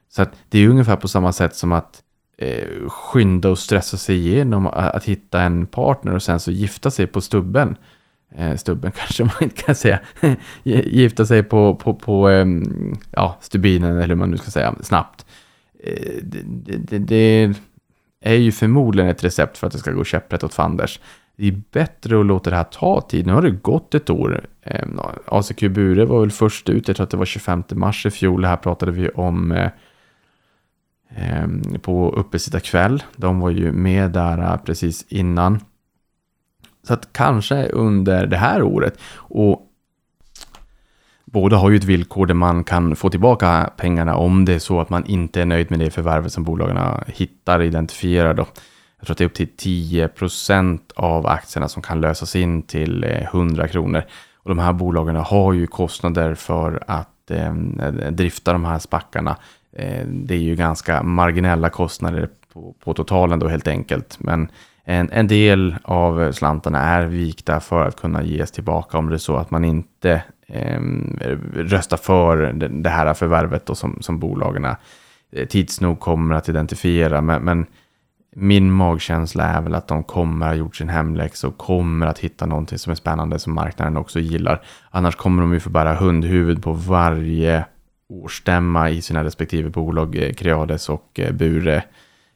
Så 0.09 0.23
att 0.23 0.33
det 0.49 0.59
är 0.59 0.69
ungefär 0.69 0.97
på 0.97 1.09
samma 1.09 1.33
sätt 1.33 1.55
som 1.55 1.73
att 1.73 2.03
eh, 2.39 2.89
skynda 2.89 3.51
och 3.51 3.59
stressa 3.59 3.97
sig 3.97 4.17
igenom 4.17 4.67
att, 4.67 4.95
att, 4.95 5.05
hitta 5.05 5.41
en 5.41 5.67
partner 5.67 6.15
och 6.15 6.23
sen 6.23 6.41
så 6.41 6.51
gifta 6.51 6.91
sig 6.91 7.07
på 7.07 7.21
stubben. 7.21 7.77
Eh, 8.35 8.57
stubben 8.57 8.93
kanske 8.97 9.25
man 9.25 9.35
inte 9.41 9.63
kan 9.63 9.75
säga. 9.75 10.01
gifta 10.63 11.27
sig 11.27 11.43
på, 11.43 11.75
på, 11.75 11.95
på 11.95 12.31
eh, 12.31 12.47
ja, 13.11 13.39
stubinen 13.41 13.97
eller 13.97 14.09
hur 14.09 14.15
man 14.15 14.31
nu 14.31 14.37
ska 14.37 14.51
säga 14.51 14.75
snabbt. 14.83 15.27
Eh, 15.85 16.23
det, 16.23 16.43
det, 16.77 16.99
det, 16.99 17.55
är 18.21 18.35
ju 18.35 18.53
förmodligen 18.53 19.11
ett 19.11 19.25
recept 19.25 19.59
för 19.59 19.67
att 19.67 19.73
det 19.73 19.79
ska 19.79 19.93
gå 19.93 20.05
käpprätt 20.05 20.45
åt 20.45 20.55
fanders. 20.55 21.01
Det 21.37 21.49
är 21.49 21.63
bättre 21.73 22.21
att 22.21 22.27
låta 22.27 22.51
det 22.51 22.57
här 22.57 22.65
ta 22.65 23.01
tid. 23.01 23.27
Nu 23.27 23.33
har 23.33 23.43
det 23.43 23.51
gått 23.51 23.95
ett 23.95 24.11
år. 24.11 24.47
Ehm, 24.63 25.01
ACQ 25.27 25.61
Bure 25.61 26.05
var 26.05 26.21
väl 26.21 26.31
först 26.31 26.69
ut, 26.69 26.89
jag 26.89 26.97
tror 26.97 27.05
att 27.05 27.11
det 27.11 27.17
var 27.17 27.25
25 27.25 27.65
mars 27.71 28.07
i 28.07 28.11
fjol. 28.11 28.45
Här 28.45 28.57
pratade 28.57 28.93
vi 28.93 29.09
om 29.09 29.53
eh, 29.53 29.71
på 31.09 31.15
Ehm, 31.17 31.63
på 31.83 32.11
uppesittarkväll. 32.11 33.03
De 33.17 33.41
var 33.41 33.51
ju 33.51 33.73
med 33.73 34.11
där 34.11 34.39
äh, 34.39 34.57
precis 34.57 35.05
innan. 35.09 35.61
Så 36.83 36.95
att 36.95 37.13
kanske 37.13 37.69
under 37.69 38.27
det 38.27 38.37
här 38.37 38.63
året. 38.63 38.99
Och 39.15 39.63
Båda 41.25 41.57
har 41.57 41.71
ju 41.71 41.77
ett 41.77 41.85
villkor 41.85 42.27
där 42.27 42.35
man 42.35 42.65
kan 42.65 42.97
få 42.97 43.11
tillbaka 43.11 43.71
pengarna 43.77 44.17
om 44.17 44.45
det 44.45 44.55
är 44.55 44.59
så 44.59 44.81
att 44.81 44.91
man 44.91 45.07
inte 45.07 45.41
är 45.41 45.47
nöjd 45.47 45.71
med 45.71 45.79
det 45.79 45.91
förvärvet 45.91 46.33
som 46.33 46.45
bolagen 46.45 47.05
hittar 47.07 47.63
identifierar. 47.63 48.35
Då. 48.35 48.47
Jag 48.99 49.07
tror 49.07 49.15
att 49.15 49.19
det 49.19 49.25
är 49.25 49.27
upp 49.27 49.35
till 49.35 49.57
10 49.57 50.09
procent 50.09 50.93
av 50.97 51.27
aktierna 51.27 51.69
som 51.69 51.83
kan 51.83 52.01
lösas 52.01 52.37
in 52.37 52.63
till 52.63 53.05
eh, 53.05 53.23
100 53.23 53.69
kronor. 53.69 54.03
Och 54.37 54.49
de 54.49 54.59
här 54.59 54.73
bolagen 54.73 55.17
har 55.17 55.53
ju 55.53 55.67
kostnader 55.67 56.35
för 56.35 56.83
att 56.87 57.31
ehm, 57.31 57.81
eh, 57.81 58.11
drifta 58.13 58.53
de 58.53 58.65
här 58.65 58.79
spackarna 58.79 59.37
Eh, 59.79 60.07
det 60.07 60.35
är 60.35 60.39
ju 60.39 60.55
ganska 60.55 61.03
marginella 61.03 61.71
kostnader 61.71 62.29
på, 62.53 62.75
på 62.85 62.95
totalen 62.95 63.39
då 63.39 63.49
helt 63.49 63.69
enkelt. 63.69 64.17
Men 64.21 64.49
en, 64.85 65.11
en 65.13 65.29
del 65.29 65.77
av 65.83 66.33
slantarna 66.33 66.79
är 66.79 67.07
vikta 67.07 67.61
för 67.61 67.87
att 67.87 68.01
kunna 68.01 68.23
ges 68.23 68.51
tillbaka 68.51 68.99
om 68.99 69.09
det 69.09 69.17
är 69.17 69.19
så 69.19 69.37
att 69.37 69.51
man 69.51 69.65
inte 69.65 70.23
eh, 70.47 70.81
röstar 71.55 71.97
för 71.97 72.53
det, 72.83 72.91
här 72.91 73.15
förvärvet 73.15 73.67
då 73.67 73.75
som, 73.75 73.99
som 74.01 74.19
bolagen 74.19 74.65
eh, 74.65 75.47
tids 75.49 75.81
nog 75.81 76.01
kommer 76.01 76.35
att 76.35 76.49
identifiera. 76.49 77.21
Men, 77.21 77.43
men, 77.43 77.67
min 78.39 78.73
magkänsla 78.73 79.45
är 79.45 79.61
väl 79.61 79.75
att 79.75 79.89
de 79.89 80.05
kommer 80.05 80.47
att 80.47 80.53
ha 80.53 80.57
gjort 80.57 80.77
sin 80.77 80.89
hemläxa 80.89 81.49
och 81.49 81.59
kommer 81.59 82.07
att 82.07 82.19
hitta 82.19 82.47
någonting 82.47 82.79
som 82.79 82.91
är 82.91 82.95
spännande 82.95 83.39
som 83.39 83.55
marknaden 83.55 83.97
också 83.97 84.21
gillar. 84.21 84.63
Annars 84.91 85.17
kommer 85.17 85.43
de 85.43 85.53
ju 85.53 85.61
få 85.61 85.71
bära 85.71 85.95
hundhuvud 85.95 86.63
på 86.63 86.73
varje 86.73 87.65
årsstämma 88.09 88.91
i 88.91 89.03
sina 89.03 89.25
respektive 89.25 89.71
bolag, 89.71 90.17
eh, 90.17 90.33
Creades 90.33 90.89
och 90.89 91.21
eh, 91.21 91.33
Bure 91.33 91.83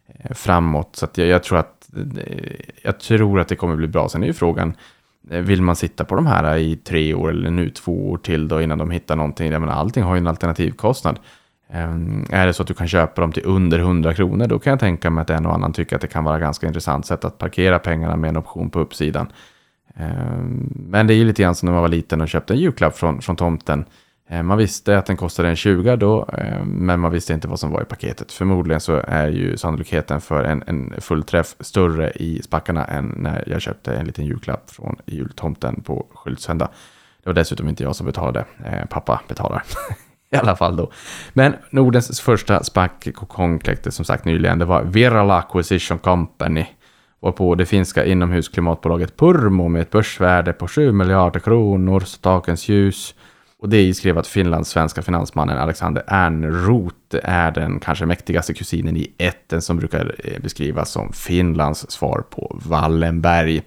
eh, 0.07 0.35
framåt. 0.35 0.97
Så 0.97 1.07
jag, 1.15 1.27
jag, 1.27 1.43
tror 1.43 1.59
att, 1.59 1.91
jag 2.83 3.01
tror 3.01 3.41
att 3.41 3.49
det 3.49 3.57
kommer 3.57 3.77
bli 3.77 3.89
bra. 3.89 4.09
Sen 4.09 4.23
är 4.23 4.27
ju 4.27 4.33
frågan, 4.33 4.75
vill 5.23 5.63
man 5.63 5.77
sitta 5.77 6.05
på 6.05 6.15
de 6.15 6.27
här 6.27 6.57
i 6.57 6.77
tre 6.77 7.15
år 7.15 7.31
eller 7.31 7.51
nu 7.51 7.71
två 7.71 8.11
år 8.11 8.19
till 8.19 8.49
då 8.49 8.63
innan 8.63 8.79
de 8.79 8.91
hittar 8.91 9.17
någonting? 9.17 9.53
Jag 9.53 9.61
menar, 9.61 9.75
allting 9.75 10.03
har 10.03 10.15
ju 10.15 10.19
en 10.19 10.27
alternativkostnad. 10.27 11.19
Um, 11.75 12.27
är 12.31 12.47
det 12.47 12.53
så 12.53 12.63
att 12.63 12.69
du 12.69 12.75
kan 12.75 12.89
köpa 12.89 13.21
dem 13.21 13.33
till 13.33 13.43
under 13.47 13.79
100 13.79 14.15
kronor, 14.15 14.47
då 14.47 14.59
kan 14.59 14.71
jag 14.71 14.81
tänka 14.81 15.11
mig 15.11 15.23
att 15.23 15.31
en 15.31 15.47
och 15.47 15.55
annan 15.55 15.73
tycker 15.73 15.97
att 15.97 16.03
det 16.03 16.09
kan 16.09 16.25
vara 16.25 16.39
ganska 16.39 16.67
intressant 16.67 17.07
sätt 17.07 17.25
att 17.25 17.39
parkera 17.39 17.79
pengarna 17.79 18.17
med 18.17 18.29
en 18.29 18.37
option 18.37 18.71
på 18.71 18.81
uppsidan. 18.81 19.33
Um, 19.97 20.73
men 20.89 21.07
det 21.07 21.15
är 21.15 21.17
ju 21.17 21.25
lite 21.25 21.43
grann 21.43 21.55
som 21.55 21.67
när 21.67 21.73
man 21.73 21.83
var 21.83 21.89
liten 21.89 22.21
och 22.21 22.29
köpte 22.29 22.55
en 22.55 22.59
julklapp 22.59 22.97
från, 22.97 23.23
från 23.23 23.37
tomten. 23.37 23.85
Eh, 24.31 24.43
man 24.43 24.59
visste 24.59 24.99
att 24.99 25.07
den 25.07 25.17
kostade 25.17 25.49
en 25.49 25.57
20 25.57 25.97
då, 25.97 26.29
eh, 26.39 26.65
men 26.65 27.01
man 27.01 27.13
visste 27.13 27.33
inte 27.33 27.49
vad 27.49 27.61
som 27.61 27.71
var 27.71 27.83
i 27.83 27.85
paketet. 27.85 28.33
Förmodligen 28.33 28.81
så 28.81 29.03
är 29.07 29.29
ju 29.29 29.57
sannolikheten 29.57 30.21
för 30.21 30.45
en, 30.45 30.63
en 30.67 30.95
fullträff 30.99 31.55
större 31.61 32.11
i 32.11 32.43
spackarna 32.43 32.85
än 32.85 33.15
när 33.17 33.45
jag 33.47 33.61
köpte 33.61 33.95
en 33.95 34.07
liten 34.07 34.27
julklapp 34.27 34.71
från 34.71 34.97
jultomten 35.07 35.83
på 35.83 36.07
Skyltsända. 36.15 36.69
Det 37.23 37.29
var 37.29 37.35
dessutom 37.35 37.69
inte 37.69 37.83
jag 37.83 37.97
som 37.97 38.07
betalade, 38.07 38.45
eh, 38.65 38.87
pappa 38.87 39.21
betalar. 39.29 39.63
I 40.33 40.37
alla 40.37 40.57
fall 40.57 40.77
då. 40.77 40.91
Men 41.33 41.55
Nordens 41.71 42.21
första 42.21 42.65
SPAC 42.65 42.91
kokong 43.15 43.59
kläcktes 43.59 43.95
som 43.95 44.05
sagt 44.05 44.25
nyligen. 44.25 44.59
Det 44.59 44.65
var 44.65 44.83
Virala 44.83 45.39
Acquisition 45.39 45.99
Company. 45.99 46.67
Och 47.21 47.37
på 47.37 47.55
det 47.55 47.67
finska 47.67 48.05
inomhusklimatbolaget 48.05 49.17
Purmo 49.17 49.69
med 49.69 49.83
ett 49.83 49.91
börsvärde 49.91 50.53
på 50.53 50.69
7 50.69 50.93
miljarder 50.93 51.41
kronor, 51.41 52.01
stakens 52.01 52.69
ljus 52.69 53.15
och 53.61 53.69
det 53.69 53.95
skrev 53.95 54.19
att 54.19 54.27
Finlands 54.27 54.71
svenska 54.71 55.03
finansmannen 55.03 55.59
Alexander 55.59 56.05
Ernroth 56.07 57.17
är 57.23 57.51
den 57.51 57.81
kanske 57.81 58.07
mäktigaste 58.07 58.55
kusinen 58.55 58.97
i 58.97 59.13
ätten 59.19 59.63
som 59.63 59.77
brukar 59.77 60.15
eh, 60.25 60.41
beskrivas 60.41 60.91
som 60.91 61.13
Finlands 61.13 61.91
svar 61.91 62.25
på 62.31 62.61
Wallenberg. 62.65 63.63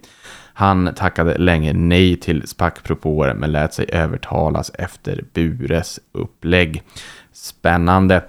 Han 0.54 0.94
tackade 0.96 1.38
länge 1.38 1.74
nej 1.74 2.16
till 2.16 2.48
SPAC-propåer 2.48 3.34
men 3.34 3.52
lät 3.52 3.74
sig 3.74 3.86
övertalas 3.90 4.72
efter 4.74 5.24
Bures 5.34 6.00
upplägg. 6.12 6.84
Spännande. 7.34 8.24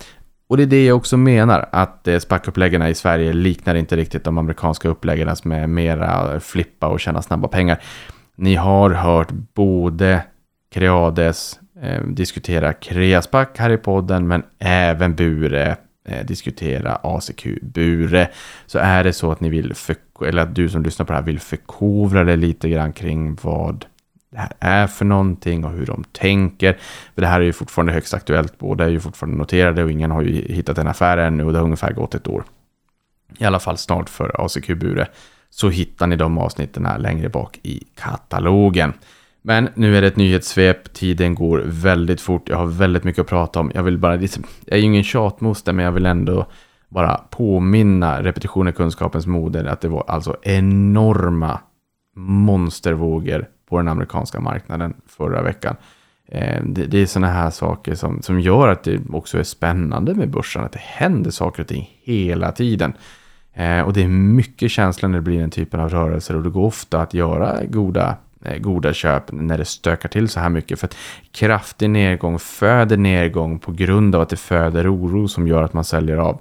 Och 0.46 0.56
det 0.56 0.62
är 0.62 0.66
det 0.66 0.84
jag 0.84 0.96
också 0.96 1.16
menar, 1.16 1.68
att 1.72 2.08
eh, 2.08 2.18
SPAC-uppläggen 2.18 2.88
i 2.88 2.94
Sverige 2.94 3.32
liknar 3.32 3.74
inte 3.74 3.96
riktigt 3.96 4.24
de 4.24 4.38
amerikanska 4.38 4.88
uppläggen 4.88 5.28
är 5.28 5.66
mera 5.66 6.40
flippa 6.40 6.86
och 6.86 7.00
tjäna 7.00 7.22
snabba 7.22 7.48
pengar. 7.48 7.82
Ni 8.36 8.54
har 8.54 8.90
hört 8.90 9.30
både 9.54 10.22
Creades, 10.74 11.60
eh, 11.82 12.02
diskutera 12.02 12.72
Kreasback 12.72 13.58
här 13.58 13.70
i 13.70 13.76
podden, 13.76 14.28
men 14.28 14.42
även 14.58 15.14
Bure, 15.14 15.76
eh, 16.08 16.26
diskutera 16.26 16.98
ACQ 17.02 17.46
Bure. 17.62 18.28
Så 18.66 18.78
är 18.78 19.04
det 19.04 19.12
så 19.12 19.32
att 19.32 19.40
ni 19.40 19.48
vill, 19.48 19.74
för, 19.74 19.96
eller 20.26 20.42
att 20.42 20.54
du 20.54 20.68
som 20.68 20.82
lyssnar 20.82 21.06
på 21.06 21.12
det 21.12 21.18
här 21.18 21.24
vill 21.24 21.40
förkovra 21.40 22.24
dig 22.24 22.36
lite 22.36 22.68
grann 22.68 22.92
kring 22.92 23.38
vad 23.42 23.86
det 24.30 24.38
här 24.38 24.52
är 24.58 24.86
för 24.86 25.04
någonting 25.04 25.64
och 25.64 25.72
hur 25.72 25.86
de 25.86 26.04
tänker. 26.12 26.72
För 27.14 27.20
det 27.20 27.26
här 27.26 27.40
är 27.40 27.44
ju 27.44 27.52
fortfarande 27.52 27.92
högst 27.92 28.14
aktuellt. 28.14 28.58
Båda 28.58 28.84
är 28.84 28.88
ju 28.88 29.00
fortfarande 29.00 29.38
noterade 29.38 29.84
och 29.84 29.90
ingen 29.90 30.10
har 30.10 30.22
ju 30.22 30.54
hittat 30.54 30.78
en 30.78 30.88
affär 30.88 31.18
ännu 31.18 31.44
och 31.44 31.52
det 31.52 31.58
har 31.58 31.64
ungefär 31.64 31.92
gått 31.92 32.14
ett 32.14 32.28
år. 32.28 32.44
I 33.38 33.44
alla 33.44 33.60
fall 33.60 33.78
snart 33.78 34.08
för 34.08 34.44
ACQ 34.44 34.68
Bure. 34.68 35.08
Så 35.50 35.68
hittar 35.68 36.06
ni 36.06 36.16
de 36.16 36.38
avsnitten 36.38 36.86
här 36.86 36.98
längre 36.98 37.28
bak 37.28 37.58
i 37.62 37.84
katalogen. 37.94 38.92
Men 39.46 39.68
nu 39.74 39.96
är 39.96 40.00
det 40.00 40.06
ett 40.06 40.16
nyhetssvep, 40.16 40.92
tiden 40.92 41.34
går 41.34 41.62
väldigt 41.66 42.20
fort, 42.20 42.48
jag 42.48 42.56
har 42.56 42.66
väldigt 42.66 43.04
mycket 43.04 43.20
att 43.20 43.26
prata 43.26 43.60
om. 43.60 43.72
Jag 43.74 43.82
vill 43.82 43.98
bara, 43.98 44.14
liksom, 44.14 44.44
jag 44.64 44.76
är 44.76 44.80
ju 44.80 44.86
ingen 44.86 45.04
tjatmoster, 45.04 45.72
men 45.72 45.84
jag 45.84 45.92
vill 45.92 46.06
ändå 46.06 46.46
bara 46.88 47.16
påminna 47.30 48.22
repetition 48.22 48.66
är 48.66 48.72
kunskapens 48.72 49.26
moder 49.26 49.64
att 49.64 49.80
det 49.80 49.88
var 49.88 50.04
alltså 50.08 50.36
enorma 50.42 51.60
monstervågor 52.16 53.48
på 53.68 53.76
den 53.76 53.88
amerikanska 53.88 54.40
marknaden 54.40 54.94
förra 55.06 55.42
veckan. 55.42 55.76
Eh, 56.28 56.62
det, 56.64 56.94
är 56.94 57.06
sådana 57.06 57.32
här 57.32 57.50
saker 57.50 57.94
som, 57.94 58.22
som 58.22 58.40
gör 58.40 58.68
att 58.68 58.84
det 58.84 59.00
också 59.12 59.38
är 59.38 59.42
spännande 59.42 60.14
med 60.14 60.30
börsen, 60.30 60.64
att 60.64 60.72
det 60.72 60.82
händer 60.82 61.30
saker 61.30 61.62
och 61.62 61.68
ting 61.68 61.90
hela 62.02 62.52
tiden. 62.52 62.92
Eh, 63.52 63.80
och 63.80 63.92
det 63.92 64.02
är 64.02 64.08
mycket 64.08 64.70
känsla 64.70 65.08
när 65.08 65.18
det 65.18 65.22
blir 65.22 65.40
den 65.40 65.50
typen 65.50 65.80
av 65.80 65.88
rörelser 65.88 66.36
och 66.36 66.42
det 66.42 66.50
går 66.50 66.66
ofta 66.66 67.00
att 67.00 67.14
göra 67.14 67.64
goda 67.64 68.16
Eh, 68.44 68.58
goda 68.58 68.92
köp 68.92 69.32
när 69.32 69.58
det 69.58 69.64
stökar 69.64 70.08
till 70.08 70.28
så 70.28 70.40
här 70.40 70.48
mycket. 70.48 70.80
För 70.80 70.86
att 70.86 70.96
kraftig 71.32 71.90
nedgång 71.90 72.38
föder 72.38 72.96
nedgång 72.96 73.58
på 73.58 73.72
grund 73.72 74.14
av 74.14 74.20
att 74.20 74.28
det 74.28 74.36
föder 74.36 74.94
oro 74.94 75.28
som 75.28 75.48
gör 75.48 75.62
att 75.62 75.72
man 75.72 75.84
säljer 75.84 76.16
av 76.16 76.40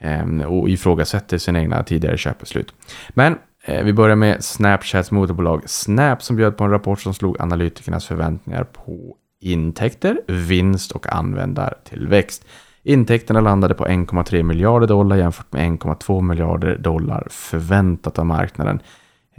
ehm, 0.00 0.40
och 0.40 0.68
ifrågasätter 0.68 1.38
sina 1.38 1.60
egna 1.60 1.82
tidigare 1.82 2.18
köpbeslut. 2.18 2.74
Men 3.08 3.38
eh, 3.64 3.84
vi 3.84 3.92
börjar 3.92 4.16
med 4.16 4.44
Snapchats 4.44 5.10
moderbolag 5.10 5.62
Snap 5.66 6.22
som 6.22 6.36
bjöd 6.36 6.56
på 6.56 6.64
en 6.64 6.70
rapport 6.70 7.00
som 7.00 7.14
slog 7.14 7.40
analytikernas 7.40 8.06
förväntningar 8.06 8.64
på 8.64 9.16
intäkter, 9.40 10.20
vinst 10.26 10.92
och 10.92 11.06
användartillväxt. 11.06 12.44
Intäkterna 12.82 13.40
landade 13.40 13.74
på 13.74 13.86
1,3 13.86 14.42
miljarder 14.42 14.86
dollar 14.86 15.16
jämfört 15.16 15.52
med 15.52 15.70
1,2 15.70 16.22
miljarder 16.22 16.78
dollar 16.78 17.26
förväntat 17.30 18.18
av 18.18 18.26
marknaden. 18.26 18.80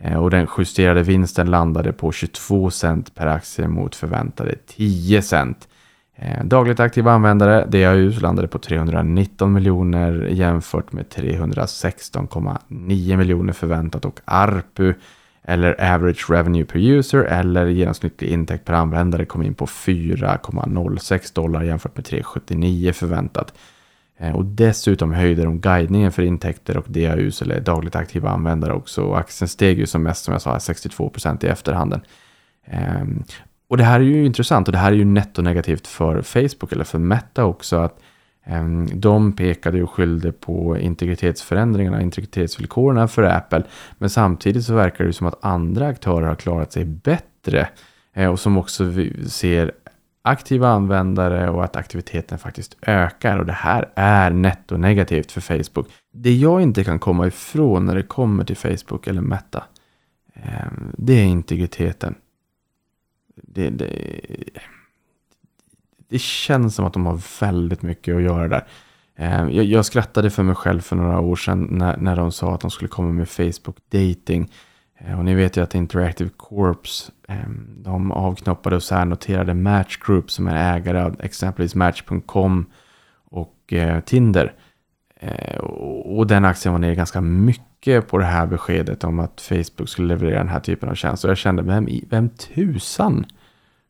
Eh, 0.03 0.17
och 0.17 0.29
den 0.29 0.47
justerade 0.57 1.03
vinsten 1.03 1.51
landade 1.51 1.93
på 1.93 2.11
22 2.11 2.71
cent 2.71 3.15
per 3.15 3.27
aktie 3.27 3.67
mot 3.67 3.95
förväntade 3.95 4.55
10 4.67 5.21
cent. 5.21 5.67
Eh, 6.15 6.45
dagligt 6.45 6.79
aktiva 6.79 7.11
användare, 7.11 7.65
DAU, 7.65 8.19
landade 8.19 8.47
på 8.47 8.59
319 8.59 9.53
miljoner 9.53 10.27
jämfört 10.31 10.91
med 10.91 11.09
316,9 11.09 13.17
miljoner 13.17 13.53
förväntat 13.53 14.05
och 14.05 14.19
ARPU 14.25 14.93
eller 15.43 15.93
average 15.93 16.29
revenue 16.29 16.65
per 16.65 16.79
user 16.79 17.23
eller 17.23 17.65
genomsnittlig 17.65 18.29
intäkt 18.29 18.65
per 18.65 18.73
användare 18.73 19.25
kom 19.25 19.43
in 19.43 19.53
på 19.53 19.65
4,06 19.65 21.35
dollar 21.35 21.63
jämfört 21.63 21.97
med 21.97 22.05
3,79 22.05 22.91
förväntat. 22.91 23.53
Eh, 24.21 24.35
och 24.35 24.45
dessutom 24.45 25.13
höjde 25.13 25.43
de 25.43 25.59
guidningen 25.59 26.11
för 26.11 26.23
intäkter 26.23 26.77
och 26.77 26.85
DAUs 26.87 27.41
eller 27.41 27.59
dagligt 27.59 27.95
aktiva 27.95 28.29
användare 28.29 28.73
också. 28.73 29.01
Och 29.01 29.19
aktien 29.19 29.47
steg 29.47 29.79
ju 29.79 29.85
som 29.85 30.03
mest 30.03 30.23
som 30.23 30.31
jag 30.31 30.41
sa 30.41 30.57
62% 30.57 31.45
i 31.45 31.47
efterhanden. 31.47 32.01
Ehm, 32.65 33.23
och 33.67 33.77
det 33.77 33.83
här 33.83 33.99
är 33.99 34.03
ju 34.03 34.25
intressant 34.25 34.67
och 34.67 34.71
det 34.71 34.77
här 34.77 34.91
är 34.91 34.95
ju 34.95 35.05
nettonegativt 35.05 35.87
för 35.87 36.21
Facebook 36.21 36.71
eller 36.71 36.83
för 36.83 36.99
Meta 36.99 37.45
också. 37.45 37.75
att 37.75 37.99
ehm, 38.45 38.89
de 38.93 39.35
pekade 39.35 39.83
och 39.83 39.91
skyllde 39.91 40.31
på 40.31 40.77
integritetsförändringarna, 40.77 42.01
integritetsvillkoren 42.01 43.07
för 43.07 43.23
Apple. 43.23 43.63
Men 43.97 44.09
samtidigt 44.09 44.65
så 44.65 44.73
verkar 44.73 45.05
det 45.05 45.13
som 45.13 45.27
att 45.27 45.45
andra 45.45 45.87
aktörer 45.87 46.27
har 46.27 46.35
klarat 46.35 46.73
sig 46.73 46.85
bättre. 46.85 47.67
Eh, 48.13 48.29
och 48.31 48.39
som 48.39 48.57
också 48.57 48.93
ser 49.27 49.71
aktiva 50.21 50.69
användare 50.69 51.49
och 51.49 51.63
att 51.63 51.75
aktiviteten 51.75 52.39
faktiskt 52.39 52.77
ökar. 52.81 53.37
Och 53.37 53.45
det 53.45 53.53
här 53.53 53.91
är 53.95 54.31
netto 54.31 54.77
negativt 54.77 55.31
för 55.31 55.41
Facebook. 55.41 55.87
Det 56.13 56.33
jag 56.33 56.61
inte 56.61 56.83
kan 56.83 56.99
komma 56.99 57.27
ifrån 57.27 57.85
när 57.85 57.95
det 57.95 58.03
kommer 58.03 58.43
till 58.43 58.57
Facebook 58.57 59.07
eller 59.07 59.21
Meta, 59.21 59.63
ehm, 60.33 60.95
det 60.97 61.13
är 61.13 61.23
integriteten. 61.23 62.15
Det, 63.35 63.69
det, 63.69 63.89
det 66.09 66.19
känns 66.19 66.75
som 66.75 66.85
att 66.85 66.93
de 66.93 67.05
har 67.05 67.21
väldigt 67.39 67.81
mycket 67.81 68.15
att 68.15 68.21
göra 68.21 68.47
där. 68.47 68.67
Ehm, 69.15 69.51
jag, 69.51 69.65
jag 69.65 69.85
skrattade 69.85 70.29
för 70.29 70.43
mig 70.43 70.55
själv 70.55 70.81
för 70.81 70.95
några 70.95 71.19
år 71.19 71.35
sedan 71.35 71.67
när, 71.71 71.97
när 71.97 72.15
de 72.15 72.31
sa 72.31 72.53
att 72.55 72.61
de 72.61 72.71
skulle 72.71 72.87
komma 72.87 73.09
med 73.09 73.29
Facebook 73.29 73.77
dating. 73.89 74.51
Eh, 75.05 75.19
och 75.19 75.25
ni 75.25 75.35
vet 75.35 75.57
ju 75.57 75.63
att 75.63 75.75
Interactive 75.75 76.29
Corps, 76.37 77.11
ehm, 77.27 77.67
de 77.77 78.11
avknoppade 78.11 78.75
och 78.75 78.83
särnoterade 78.83 79.53
Match 79.53 79.97
Group 79.97 80.31
som 80.31 80.47
är 80.47 80.77
ägare 80.77 81.01
av 81.01 81.15
exempelvis 81.21 81.75
Match.com 81.75 82.65
och 83.23 83.73
eh, 83.73 83.99
Tinder. 83.99 84.53
Eh, 85.19 85.57
och 85.57 86.27
den 86.27 86.45
aktien 86.45 86.73
var 86.73 86.79
ner 86.79 86.95
ganska 86.95 87.21
mycket 87.21 88.07
på 88.07 88.17
det 88.17 88.25
här 88.25 88.47
beskedet 88.47 89.03
om 89.03 89.19
att 89.19 89.41
Facebook 89.41 89.89
skulle 89.89 90.07
leverera 90.07 90.37
den 90.37 90.49
här 90.49 90.59
typen 90.59 90.89
av 90.89 90.95
tjänst. 90.95 91.23
Och 91.23 91.29
jag 91.29 91.37
kände, 91.37 91.61
vem, 91.63 91.87
vem 92.09 92.29
tusan 92.29 93.25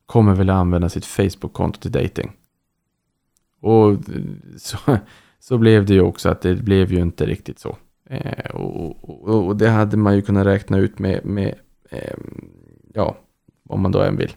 kommer 0.06 0.36
väl 0.36 0.50
använda 0.50 0.89
sitt 0.89 1.06
Facebook-konto 1.06 1.80
till 1.80 1.91
dating? 1.91 2.32
Och 3.62 3.97
så, 4.58 4.78
så 5.39 5.58
blev 5.58 5.86
det 5.86 5.93
ju 5.93 6.02
också 6.02 6.30
att 6.30 6.41
det 6.41 6.56
blev 6.56 6.91
ju 6.91 7.02
inte 7.02 7.26
riktigt 7.26 7.60
så. 7.60 7.78
Eh, 8.12 8.56
och, 8.56 9.10
och, 9.10 9.47
och, 9.47 9.56
det 9.56 9.69
hade 9.69 9.97
man 9.97 10.15
ju 10.15 10.21
kunnat 10.21 10.45
räkna 10.45 10.78
ut 10.78 11.00
med, 11.00 11.26
med 11.26 11.56
eh, 11.89 12.17
ja, 12.93 13.17
om 13.69 13.82
man 13.82 13.91
då 13.91 14.02
än 14.02 14.17
vill. 14.17 14.32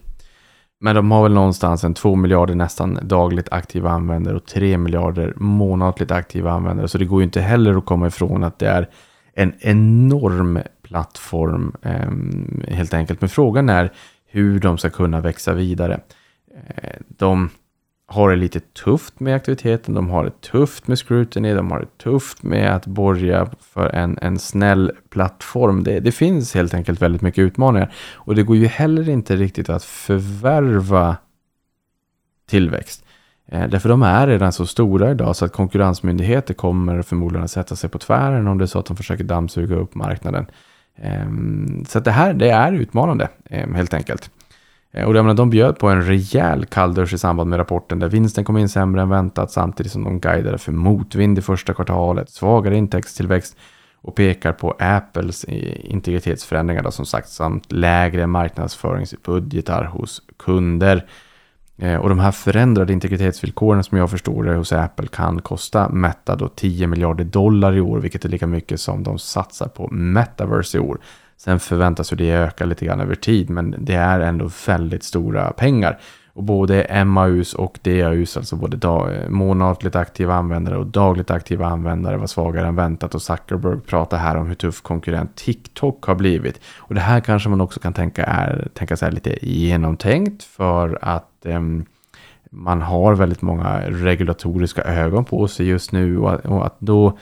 Men 0.79 0.95
de 0.95 1.11
har 1.11 1.23
väl 1.23 1.33
någonstans 1.33 1.83
en 1.83 1.93
2 1.93 2.15
miljarder 2.15 2.55
nästan 2.55 2.99
dagligt 3.01 3.51
aktiva 3.51 3.89
användare 3.89 4.35
och 4.35 4.45
3 4.45 4.77
miljarder 4.77 5.33
månatligt 5.35 6.11
aktiva 6.11 6.51
användare. 6.51 6.87
Så 6.87 6.97
det 6.97 7.05
går 7.05 7.21
ju 7.21 7.23
inte 7.23 7.41
heller 7.41 7.77
att 7.77 7.85
komma 7.85 8.07
ifrån 8.07 8.43
att 8.43 8.59
det 8.59 8.67
är 8.67 8.89
en 9.33 9.53
enorm 9.59 10.59
plattform 10.81 11.75
eh, 11.81 12.75
helt 12.75 12.93
enkelt. 12.93 13.21
Men 13.21 13.29
frågan 13.29 13.69
är 13.69 13.91
hur 14.25 14.59
de 14.59 14.77
ska 14.77 14.89
kunna 14.89 15.21
växa 15.21 15.53
vidare. 15.53 15.99
Eh, 16.75 16.99
de 17.07 17.49
har 18.07 18.29
det 18.29 18.35
lite 18.35 18.59
tufft 18.59 19.19
med 19.19 19.35
aktiviteten, 19.35 19.93
de 19.93 20.09
har 20.09 20.23
det 20.23 20.41
tufft 20.41 20.87
med 20.87 20.97
scrutiny, 20.97 21.53
de 21.53 21.71
har 21.71 21.79
det 21.79 21.97
tufft 21.97 22.43
med 22.43 22.75
att 22.75 22.87
borga 22.87 23.49
för 23.59 23.89
en, 23.89 24.17
en 24.21 24.39
snäll 24.39 24.91
plattform. 25.09 25.83
Det, 25.83 25.99
det 25.99 26.11
finns 26.11 26.53
helt 26.55 26.73
enkelt 26.73 27.01
väldigt 27.01 27.21
mycket 27.21 27.41
utmaningar. 27.41 27.93
Och 28.13 28.35
det 28.35 28.43
går 28.43 28.55
ju 28.55 28.65
heller 28.65 29.09
inte 29.09 29.35
riktigt 29.35 29.69
att 29.69 29.83
förvärva 29.83 31.17
tillväxt. 32.49 33.05
Eh, 33.47 33.67
därför 33.67 33.89
de 33.89 34.03
är 34.03 34.27
redan 34.27 34.53
så 34.53 34.65
stora 34.65 35.11
idag 35.11 35.35
så 35.35 35.45
att 35.45 35.53
konkurrensmyndigheter 35.53 36.53
kommer 36.53 37.01
förmodligen 37.01 37.43
att 37.43 37.51
sätta 37.51 37.75
sig 37.75 37.89
på 37.89 37.97
tvären 37.97 38.47
om 38.47 38.57
det 38.57 38.63
är 38.63 38.67
så 38.67 38.79
att 38.79 38.85
de 38.85 38.97
försöker 38.97 39.23
dammsuga 39.23 39.75
upp 39.75 39.95
marknaden. 39.95 40.45
Eh, 40.95 41.25
så 41.87 41.97
att 41.97 42.05
det 42.05 42.11
här 42.11 42.33
det 42.33 42.49
är 42.49 42.73
utmanande 42.73 43.29
eh, 43.45 43.69
helt 43.69 43.93
enkelt. 43.93 44.31
Eh, 44.95 45.05
och 45.05 45.15
jag 45.15 45.25
menar, 45.25 45.35
de 45.35 45.49
bjöd 45.49 45.79
på 45.79 45.89
en 45.89 46.01
rejäl 46.01 46.65
kalldusch 46.65 47.13
i 47.13 47.17
samband 47.17 47.49
med 47.49 47.59
rapporten 47.59 47.99
där 47.99 48.09
vinsten 48.09 48.43
kom 48.43 48.57
in 48.57 48.69
sämre 48.69 49.01
än 49.01 49.09
väntat 49.09 49.51
samtidigt 49.51 49.91
som 49.91 50.03
de 50.03 50.19
guidade 50.19 50.57
för 50.57 50.71
motvind 50.71 51.37
i 51.37 51.41
första 51.41 51.73
kvartalet, 51.73 52.29
svagare 52.29 52.77
intäktstillväxt 52.77 53.57
och 54.01 54.15
pekar 54.15 54.53
på 54.53 54.75
Apples 54.79 55.43
eh, 55.43 55.91
integritetsförändringar 55.91 56.83
då, 56.83 56.91
som 56.91 57.05
sagt 57.05 57.29
samt 57.29 57.71
lägre 57.71 58.27
marknadsföringsbudgetar 58.27 59.83
hos 59.83 60.21
kunder. 60.37 61.05
Eh, 61.77 61.95
och 61.95 62.09
de 62.09 62.19
här 62.19 62.31
förändrade 62.31 62.93
integritetsvillkoren 62.93 63.83
som 63.83 63.97
jag 63.97 64.11
förstår 64.11 64.43
det 64.43 64.55
hos 64.55 64.73
Apple 64.73 65.07
kan 65.07 65.41
kosta 65.41 65.89
Meta 65.89 66.35
då 66.35 66.47
10 66.47 66.87
miljarder 66.87 67.23
dollar 67.23 67.75
i 67.75 67.81
år, 67.81 67.99
vilket 67.99 68.25
är 68.25 68.29
lika 68.29 68.47
mycket 68.47 68.81
som 68.81 69.03
de 69.03 69.19
satsar 69.19 69.67
på 69.67 69.87
Metaverse 69.91 70.77
i 70.77 70.81
år. 70.81 70.99
Sen 71.37 71.59
förväntas 71.59 72.13
ju 72.13 72.15
det 72.15 72.31
öka 72.31 72.65
lite 72.65 72.85
grann 72.85 73.01
över 73.01 73.15
tid, 73.15 73.49
men 73.49 73.75
det 73.79 73.93
är 73.93 74.19
ändå 74.19 74.49
väldigt 74.67 75.03
stora 75.03 75.51
pengar. 75.51 75.99
Och 76.35 76.43
både 76.43 77.05
MAUs 77.05 77.53
och 77.53 77.79
DAUs, 77.81 78.37
alltså 78.37 78.55
både 78.55 78.77
dag, 78.77 79.11
månatligt 79.29 79.95
aktiva 79.95 80.35
användare 80.35 80.77
och 80.77 80.87
dagligt 80.87 81.31
aktiva 81.31 81.65
användare 81.65 82.17
var 82.17 82.27
svagare 82.27 82.67
än 82.67 82.75
väntat 82.75 83.15
och 83.15 83.21
Zuckerberg 83.21 83.79
pratar 83.79 84.17
här 84.17 84.35
om 84.35 84.47
hur 84.47 84.55
tuff 84.55 84.81
konkurrent 84.81 85.35
TikTok 85.35 86.05
har 86.05 86.15
blivit. 86.15 86.61
Och 86.77 86.95
det 86.95 87.01
här 87.01 87.19
kanske 87.19 87.49
man 87.49 87.61
också 87.61 87.79
kan 87.79 87.93
tänka 87.93 88.23
är 88.23 88.67
tänka 88.73 88.97
sig 88.97 89.11
lite 89.11 89.47
genomtänkt 89.47 90.43
för 90.43 90.99
att 91.01 91.45
eh, 91.45 91.61
man 92.49 92.81
har 92.81 93.15
väldigt 93.15 93.41
många 93.41 93.81
regulatoriska 93.89 94.81
ögon 94.81 95.25
på 95.25 95.47
sig 95.47 95.67
just 95.67 95.91
nu 95.91 96.17
och 96.17 96.33
att, 96.33 96.45
och 96.45 96.65
att 96.65 96.75
då 96.79 97.17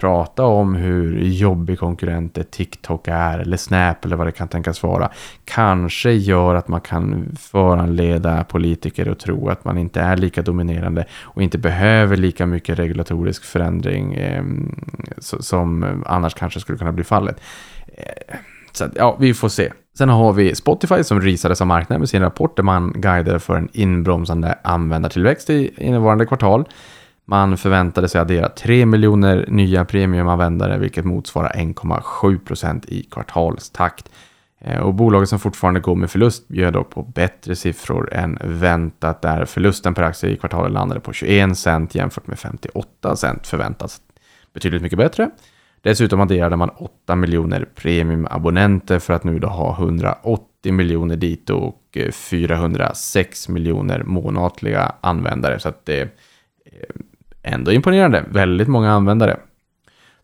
prata 0.00 0.44
om 0.44 0.74
hur 0.74 1.18
jobbig 1.18 1.78
konkurrenter 1.78 2.42
TikTok 2.42 3.08
är 3.08 3.38
eller 3.38 3.56
Snap 3.56 4.04
eller 4.04 4.16
vad 4.16 4.26
det 4.26 4.32
kan 4.32 4.48
tänkas 4.48 4.82
vara 4.82 5.10
kanske 5.44 6.12
gör 6.12 6.54
att 6.54 6.68
man 6.68 6.80
kan 6.80 7.36
föranleda 7.38 8.44
politiker 8.44 9.10
att 9.10 9.18
tro 9.18 9.48
att 9.48 9.64
man 9.64 9.78
inte 9.78 10.00
är 10.00 10.16
lika 10.16 10.42
dominerande 10.42 11.04
och 11.22 11.42
inte 11.42 11.58
behöver 11.58 12.16
lika 12.16 12.46
mycket 12.46 12.78
regulatorisk 12.78 13.44
förändring 13.44 14.14
eh, 14.14 14.44
som 15.18 16.02
annars 16.06 16.34
kanske 16.34 16.60
skulle 16.60 16.78
kunna 16.78 16.92
bli 16.92 17.04
fallet. 17.04 17.40
Eh, 17.86 18.36
så 18.72 18.84
ja, 18.94 19.16
vi 19.20 19.34
får 19.34 19.48
se. 19.48 19.72
Sen 19.98 20.08
har 20.08 20.32
vi 20.32 20.54
Spotify 20.54 21.04
som 21.04 21.20
risades 21.20 21.60
av 21.60 21.66
marknaden 21.66 22.00
med 22.00 22.08
sin 22.08 22.22
rapport 22.22 22.56
där 22.56 22.62
man 22.62 22.92
guidade 22.96 23.40
för 23.40 23.56
en 23.56 23.68
inbromsande 23.72 24.58
användartillväxt 24.62 25.50
i 25.50 25.70
innevarande 25.76 26.26
kvartal. 26.26 26.64
Man 27.30 27.56
förväntade 27.56 28.08
sig 28.08 28.20
addera 28.20 28.48
3 28.48 28.86
miljoner 28.86 29.44
nya 29.48 29.84
premiumanvändare, 29.84 30.78
vilket 30.78 31.04
motsvarar 31.04 31.50
1,7 31.50 32.38
procent 32.38 32.86
i 32.86 33.02
kvartalstakt. 33.02 34.10
Eh, 34.60 34.80
och 34.80 34.94
bolaget 34.94 35.28
som 35.28 35.38
fortfarande 35.38 35.80
går 35.80 35.94
med 35.94 36.10
förlust 36.10 36.48
bjöd 36.48 36.72
dock 36.72 36.90
på 36.90 37.02
bättre 37.02 37.56
siffror 37.56 38.12
än 38.12 38.38
väntat, 38.44 39.22
där 39.22 39.44
förlusten 39.44 39.94
per 39.94 40.02
aktie 40.02 40.30
i 40.30 40.36
kvartalet 40.36 40.72
landade 40.72 41.00
på 41.00 41.12
21 41.12 41.58
cent 41.58 41.94
jämfört 41.94 42.26
med 42.26 42.38
58 42.38 43.16
cent 43.16 43.46
förväntas. 43.46 44.00
Betydligt 44.54 44.82
mycket 44.82 44.98
bättre. 44.98 45.30
Dessutom 45.80 46.20
adderade 46.20 46.56
man 46.56 46.68
8 46.68 47.16
miljoner 47.16 47.68
premiumabonnenter 47.74 48.98
för 48.98 49.14
att 49.14 49.24
nu 49.24 49.38
då 49.38 49.48
ha 49.48 49.76
180 49.78 50.72
miljoner 50.72 51.16
dit 51.16 51.50
och 51.50 51.82
eh, 51.92 52.10
406 52.10 53.48
miljoner 53.48 54.02
månatliga 54.02 54.92
användare. 55.00 55.60
Så 55.60 55.68
att 55.68 55.86
det 55.86 56.00
eh, 56.00 56.08
ändå 57.42 57.72
imponerande. 57.72 58.24
Väldigt 58.30 58.68
många 58.68 58.92
användare. 58.92 59.36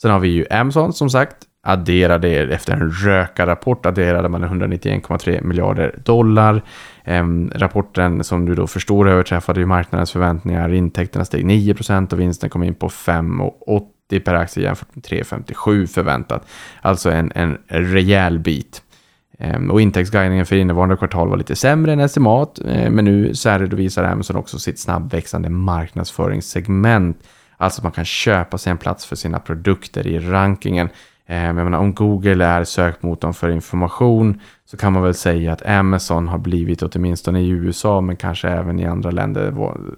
Sen 0.03 0.11
har 0.11 0.21
vi 0.21 0.29
ju 0.29 0.47
Amazon 0.51 0.93
som 0.93 1.11
sagt. 1.11 1.37
Adderade 1.67 2.29
efter 2.29 2.73
en 2.73 2.91
rökarrapport 2.91 3.87
adderade 3.87 4.29
man 4.29 4.45
191,3 4.45 5.43
miljarder 5.43 5.95
dollar. 6.05 6.63
Ehm, 7.05 7.51
rapporten 7.55 8.25
som 8.25 8.47
du 8.47 8.55
då 8.55 8.67
förstår 8.67 9.09
överträffade 9.09 9.61
ju 9.61 9.67
marknadens 9.67 10.13
förväntningar. 10.13 10.73
Intäkterna 10.73 11.25
steg 11.25 11.45
9 11.45 11.75
procent 11.75 12.13
och 12.13 12.21
vinsten 12.21 12.51
kom 12.51 12.63
in 12.63 12.75
på 12.75 12.89
5,80 12.89 14.21
per 14.21 14.35
aktie 14.35 14.63
jämfört 14.63 14.95
med 14.95 15.05
3,57 15.05 15.87
förväntat. 15.87 16.49
Alltså 16.81 17.11
en, 17.11 17.33
en 17.35 17.59
rejäl 17.67 18.39
bit. 18.39 18.83
Ehm, 19.39 19.71
och 19.71 19.81
intäktsguidningen 19.81 20.47
för 20.47 20.57
innevarande 20.57 20.97
kvartal 20.97 21.29
var 21.29 21.37
lite 21.37 21.57
sämre 21.57 21.93
än 21.93 22.01
estimat, 22.01 22.61
eh, 22.67 22.91
men 22.91 23.05
nu 23.05 23.35
särredovisar 23.35 24.05
Amazon 24.05 24.37
också 24.37 24.59
sitt 24.59 24.79
snabbväxande 24.79 25.49
marknadsföringssegment. 25.49 27.29
Alltså 27.57 27.83
man 27.83 27.93
kan 27.93 28.05
köpa 28.05 28.59
sig 28.59 28.71
en 28.71 28.79
plats 28.79 29.07
för 29.07 29.17
sina 29.17 29.39
produkter 29.39 30.07
i 30.07 30.19
rankingen. 30.19 30.89
Ehm, 31.27 31.57
jag 31.57 31.65
menar, 31.65 31.79
om 31.79 31.95
Google 31.95 32.45
är 32.45 32.65
sökmotorn 32.65 33.35
för 33.35 33.51
information 33.51 34.41
så 34.65 34.77
kan 34.77 34.93
man 34.93 35.03
väl 35.03 35.15
säga 35.15 35.53
att 35.53 35.67
Amazon 35.67 36.29
har 36.29 36.39
blivit, 36.39 36.83
åtminstone 36.83 37.41
i 37.41 37.49
USA, 37.49 38.01
men 38.01 38.17
kanske 38.17 38.49
även 38.49 38.81
i 38.81 38.87
andra 38.87 39.11
länder 39.11 39.55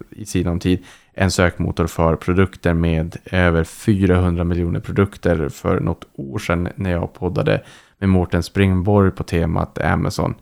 i 0.09 0.25
sinom 0.25 0.59
tid, 0.59 0.85
en 1.13 1.31
sökmotor 1.31 1.87
för 1.87 2.15
produkter 2.15 2.73
med 2.73 3.15
över 3.31 3.63
400 3.63 4.43
miljoner 4.43 4.79
produkter 4.79 5.49
för 5.49 5.79
något 5.79 6.05
år 6.15 6.39
sedan 6.39 6.69
när 6.75 6.91
jag 6.91 7.13
poddade 7.13 7.61
med 7.99 8.09
Mårten 8.09 8.43
Springborg 8.43 9.11
på 9.11 9.23
temat 9.23 9.77
Amazon. 9.77 10.35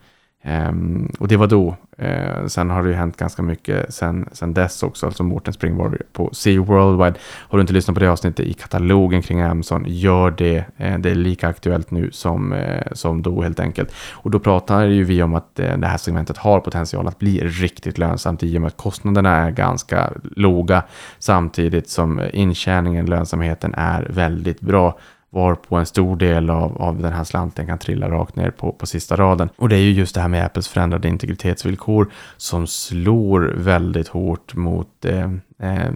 Um, 0.69 1.11
och 1.19 1.27
det 1.27 1.37
var 1.37 1.47
då. 1.47 1.75
Uh, 2.01 2.47
sen 2.47 2.69
har 2.69 2.83
det 2.83 2.89
ju 2.89 2.95
hänt 2.95 3.17
ganska 3.17 3.41
mycket 3.41 3.93
sen, 3.93 4.29
sen 4.31 4.53
dess 4.53 4.83
också. 4.83 5.05
Alltså 5.05 5.23
Mårten 5.23 5.53
Springborg 5.53 5.97
på 6.13 6.29
Sea 6.33 6.61
Worldwide. 6.61 7.19
Har 7.21 7.57
du 7.57 7.61
inte 7.61 7.73
lyssnat 7.73 7.95
på 7.95 7.99
det 7.99 8.11
avsnittet 8.11 8.45
i 8.45 8.53
katalogen 8.53 9.21
kring 9.21 9.41
Amazon, 9.41 9.83
gör 9.87 10.31
det. 10.31 10.57
Uh, 10.57 10.97
det 10.99 11.09
är 11.09 11.15
lika 11.15 11.47
aktuellt 11.47 11.91
nu 11.91 12.11
som, 12.11 12.53
uh, 12.53 12.81
som 12.91 13.21
då 13.21 13.41
helt 13.41 13.59
enkelt. 13.59 13.93
Och 14.11 14.31
då 14.31 14.39
pratar 14.39 14.85
ju 14.85 15.03
vi 15.03 15.23
om 15.23 15.33
att 15.35 15.55
det 15.55 15.87
här 15.87 15.97
segmentet 15.97 16.37
har 16.37 16.59
potential 16.59 17.07
att 17.07 17.19
bli 17.19 17.39
riktigt 17.39 17.97
lönsamt 17.97 18.43
i 18.43 18.57
och 18.57 18.61
med 18.61 18.67
att 18.67 18.77
kostnaderna 18.77 19.35
är 19.35 19.51
ganska 19.51 20.11
låga. 20.23 20.83
Samtidigt 21.19 21.89
som 21.89 22.21
intjäningen, 22.33 23.05
lönsamheten 23.05 23.73
är 23.73 24.07
väldigt 24.09 24.61
bra 24.61 24.97
varpå 25.35 25.75
en 25.75 25.85
stor 25.85 26.15
del 26.15 26.49
av, 26.49 26.81
av 26.81 27.01
den 27.01 27.13
här 27.13 27.23
slanten 27.23 27.67
kan 27.67 27.77
trilla 27.77 28.09
rakt 28.09 28.35
ner 28.35 28.51
på, 28.51 28.71
på 28.71 28.85
sista 28.85 29.15
raden. 29.15 29.49
Och 29.55 29.69
det 29.69 29.75
är 29.75 29.79
ju 29.79 29.91
just 29.91 30.15
det 30.15 30.21
här 30.21 30.27
med 30.27 30.45
Apples 30.45 30.67
förändrade 30.67 31.07
integritetsvillkor 31.07 32.11
som 32.37 32.67
slår 32.67 33.53
väldigt 33.55 34.07
hårt 34.07 34.55
mot 34.55 35.05
eh, 35.05 35.31
eh, 35.59 35.91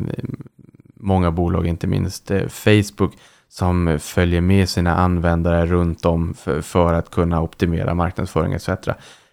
många 0.96 1.32
bolag, 1.32 1.68
inte 1.68 1.88
minst 1.88 2.32
eh, 2.32 2.48
Facebook, 2.48 3.14
som 3.50 3.98
följer 4.02 4.42
med 4.42 4.70
sina 4.70 4.96
användare 4.96 5.66
runt 5.66 6.06
om 6.06 6.34
för, 6.34 6.62
för 6.62 6.94
att 6.94 7.12
kunna 7.12 7.42
optimera 7.42 7.94
marknadsföring 7.94 8.54
etc. 8.54 8.70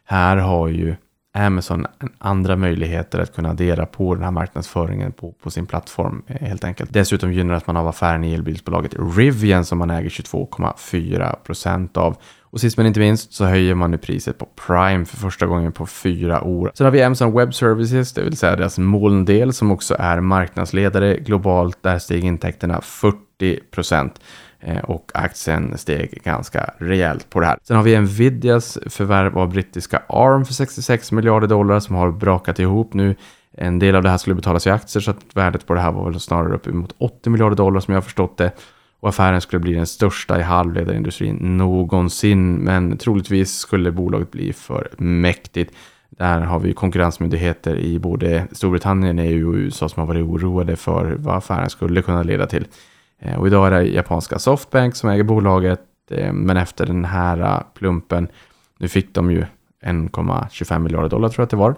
Här 0.05 0.37
har 0.37 0.69
ju 0.69 0.95
Amazon 1.37 1.87
andra 2.19 2.57
möjligheter 2.57 3.19
att 3.19 3.35
kunna 3.35 3.51
addera 3.51 3.87
på 3.87 4.15
den 4.15 4.25
här 4.25 4.31
marknadsföringen 4.31 5.13
på, 5.13 5.33
på 5.33 5.51
sin 5.51 5.67
plattform 5.67 6.23
eh, 6.27 6.49
helt 6.49 6.65
enkelt. 6.65 6.93
Dessutom 6.93 7.33
gynnas 7.33 7.67
man 7.67 7.77
av 7.77 7.89
affären 7.89 8.25
i 8.25 8.35
elbilsbolaget 8.35 8.95
Rivian 9.17 9.65
som 9.65 9.79
man 9.79 9.91
äger 9.91 10.11
22,4 10.11 11.37
procent 11.37 11.97
av. 11.97 12.17
Och 12.41 12.61
sist 12.61 12.77
men 12.77 12.87
inte 12.87 13.01
minst 13.01 13.33
så 13.33 13.45
höjer 13.45 13.75
man 13.75 13.91
nu 13.91 13.99
priset 13.99 14.39
på 14.39 14.49
Prime 14.67 15.05
för 15.05 15.17
första 15.17 15.47
gången 15.47 15.73
på 15.73 15.87
fyra 15.87 16.43
år. 16.43 16.71
Sen 16.75 16.85
har 16.85 16.91
vi 16.91 17.03
Amazon 17.03 17.37
Web 17.37 17.55
Services, 17.55 18.13
det 18.13 18.23
vill 18.23 18.37
säga 18.37 18.57
deras 18.57 18.79
molndel 18.79 19.53
som 19.53 19.71
också 19.71 19.97
är 19.99 20.21
marknadsledare 20.21 21.17
globalt. 21.17 21.83
Där 21.83 21.99
steg 21.99 22.25
intäkterna 22.25 22.81
40 22.81 23.61
procent. 23.71 24.21
Eh, 24.61 24.79
och 24.79 25.11
aktien 25.15 25.79
steg 25.79 26.23
ganska 26.25 26.71
rejält 26.79 27.31
på 27.31 27.41
det 27.41 27.47
här. 27.47 27.59
Sen 27.63 27.77
har 27.77 27.85
vi 27.85 28.01
Nvidias 28.01 28.79
förvärv 28.87 29.39
av 29.39 29.49
brittiska 29.51 30.03
ARM 30.09 30.45
för 30.45 30.55
66 30.55 31.13
miljarder 31.13 31.49
dollar 31.49 31.81
som 31.81 31.97
har 31.97 32.11
brakat 32.11 32.59
ihop 32.59 32.95
nu. 32.95 33.15
En 33.53 33.79
del 33.79 33.97
av 33.97 34.03
det 34.03 34.11
här 34.11 34.19
skulle 34.19 34.37
betalas 34.37 34.67
i 34.67 34.71
aktier 34.71 35.01
så 35.01 35.11
att 35.11 35.21
värdet 35.35 35.67
på 35.67 35.75
det 35.75 35.81
här 35.81 35.93
var 35.93 36.11
väl 36.11 36.21
snarare 36.21 36.55
uppemot 36.55 36.95
80 36.99 37.31
miljarder 37.31 37.57
dollar 37.57 37.81
som 37.81 37.95
jag 37.95 38.01
har 38.01 38.05
förstått 38.05 38.37
det. 38.37 38.53
och 39.01 39.09
affären 39.09 39.41
skulle 39.41 39.61
bli 39.61 39.73
den 39.73 39.87
största 39.87 40.41
i 40.41 40.43
halvledarindustrin 40.43 41.37
någonsin. 41.37 42.55
Men 42.55 42.99
troligtvis 42.99 43.57
skulle 43.57 43.93
bolaget 43.93 44.31
bli 44.31 44.53
för 44.53 44.89
mäktigt. 44.99 45.75
Där 46.11 46.41
har 46.41 46.59
vi 46.59 46.73
konkurrensmyndigheter 46.73 47.77
i 47.77 47.99
både 47.99 48.47
Storbritannien, 48.53 49.19
EU 49.19 49.49
och 49.49 49.55
USA 49.55 49.89
som 49.89 50.01
har 50.01 50.07
varit 50.07 50.25
oroade 50.25 50.77
för 50.77 51.17
vad 51.19 51.37
affären 51.37 51.71
skulle 51.71 52.03
kunna 52.03 52.23
leda 52.23 52.47
till. 52.47 52.67
Eh, 53.21 53.39
och 53.39 53.47
idag 53.47 53.67
är 53.67 53.71
det 53.71 53.83
japanska 53.83 54.39
Softbank 54.39 54.97
som 54.97 55.11
äger 55.11 55.25
bolaget. 55.25 55.81
Eh, 56.11 56.33
men 56.33 56.57
efter 56.57 56.87
den 56.87 57.05
här 57.05 57.41
eh, 57.41 57.61
plumpen, 57.75 58.29
nu 58.79 58.89
fick 58.89 59.15
de 59.15 59.31
ju 59.31 59.45
1,25 59.85 60.79
miljarder 60.79 61.09
dollar 61.09 61.29
tror 61.29 61.43
jag 61.43 61.45
att 61.45 61.51
det 61.51 61.57
var. 61.57 61.77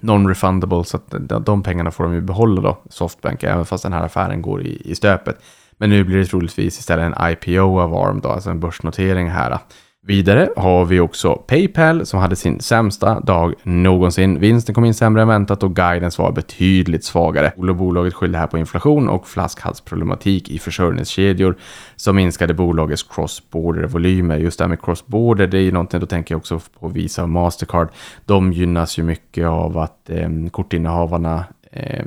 Non-refundable, 0.00 0.84
så 0.84 0.96
att 0.96 1.44
de 1.46 1.62
pengarna 1.62 1.90
får 1.90 2.04
de 2.04 2.14
ju 2.14 2.20
behålla 2.20 2.62
då, 2.62 2.78
Softbank, 2.90 3.42
även 3.42 3.66
fast 3.66 3.82
den 3.82 3.92
här 3.92 4.04
affären 4.04 4.42
går 4.42 4.62
i, 4.62 4.90
i 4.90 4.94
stöpet. 4.94 5.42
Men 5.72 5.90
nu 5.90 6.04
blir 6.04 6.16
det 6.18 6.24
troligtvis 6.24 6.78
istället 6.78 7.16
en 7.16 7.30
IPO 7.30 7.80
av 7.80 7.94
ARM, 7.94 8.20
då, 8.20 8.28
alltså 8.28 8.50
en 8.50 8.60
börsnotering 8.60 9.30
här. 9.30 9.58
Vidare 10.06 10.48
har 10.56 10.84
vi 10.84 11.00
också 11.00 11.34
Paypal 11.34 12.06
som 12.06 12.20
hade 12.20 12.36
sin 12.36 12.60
sämsta 12.60 13.20
dag 13.20 13.54
någonsin. 13.62 14.40
Vinsten 14.40 14.74
kom 14.74 14.84
in 14.84 14.94
sämre 14.94 15.22
än 15.22 15.28
väntat 15.28 15.62
och 15.62 15.76
guidance 15.76 16.22
var 16.22 16.32
betydligt 16.32 17.04
svagare. 17.04 17.52
Bolaget 17.56 18.14
skyllde 18.14 18.38
här 18.38 18.46
på 18.46 18.58
inflation 18.58 19.08
och 19.08 19.28
flaskhalsproblematik 19.28 20.50
i 20.50 20.58
försörjningskedjor 20.58 21.56
som 21.96 22.16
minskade 22.16 22.54
bolagets 22.54 23.02
cross-border-volymer. 23.02 24.36
Just 24.38 24.58
det 24.58 24.64
här 24.64 24.68
med 24.68 24.80
cross-border, 24.80 25.46
det 25.46 25.58
är 25.58 25.62
ju 25.62 25.72
någonting, 25.72 26.00
då 26.00 26.06
tänker 26.06 26.34
jag 26.34 26.38
också 26.38 26.60
på 26.80 26.88
Visa 26.88 27.22
och 27.22 27.28
Mastercard. 27.28 27.88
De 28.24 28.52
gynnas 28.52 28.98
ju 28.98 29.02
mycket 29.02 29.46
av 29.46 29.78
att 29.78 30.10
eh, 30.10 30.28
kortinnehavarna 30.50 31.44
eh, 31.72 32.04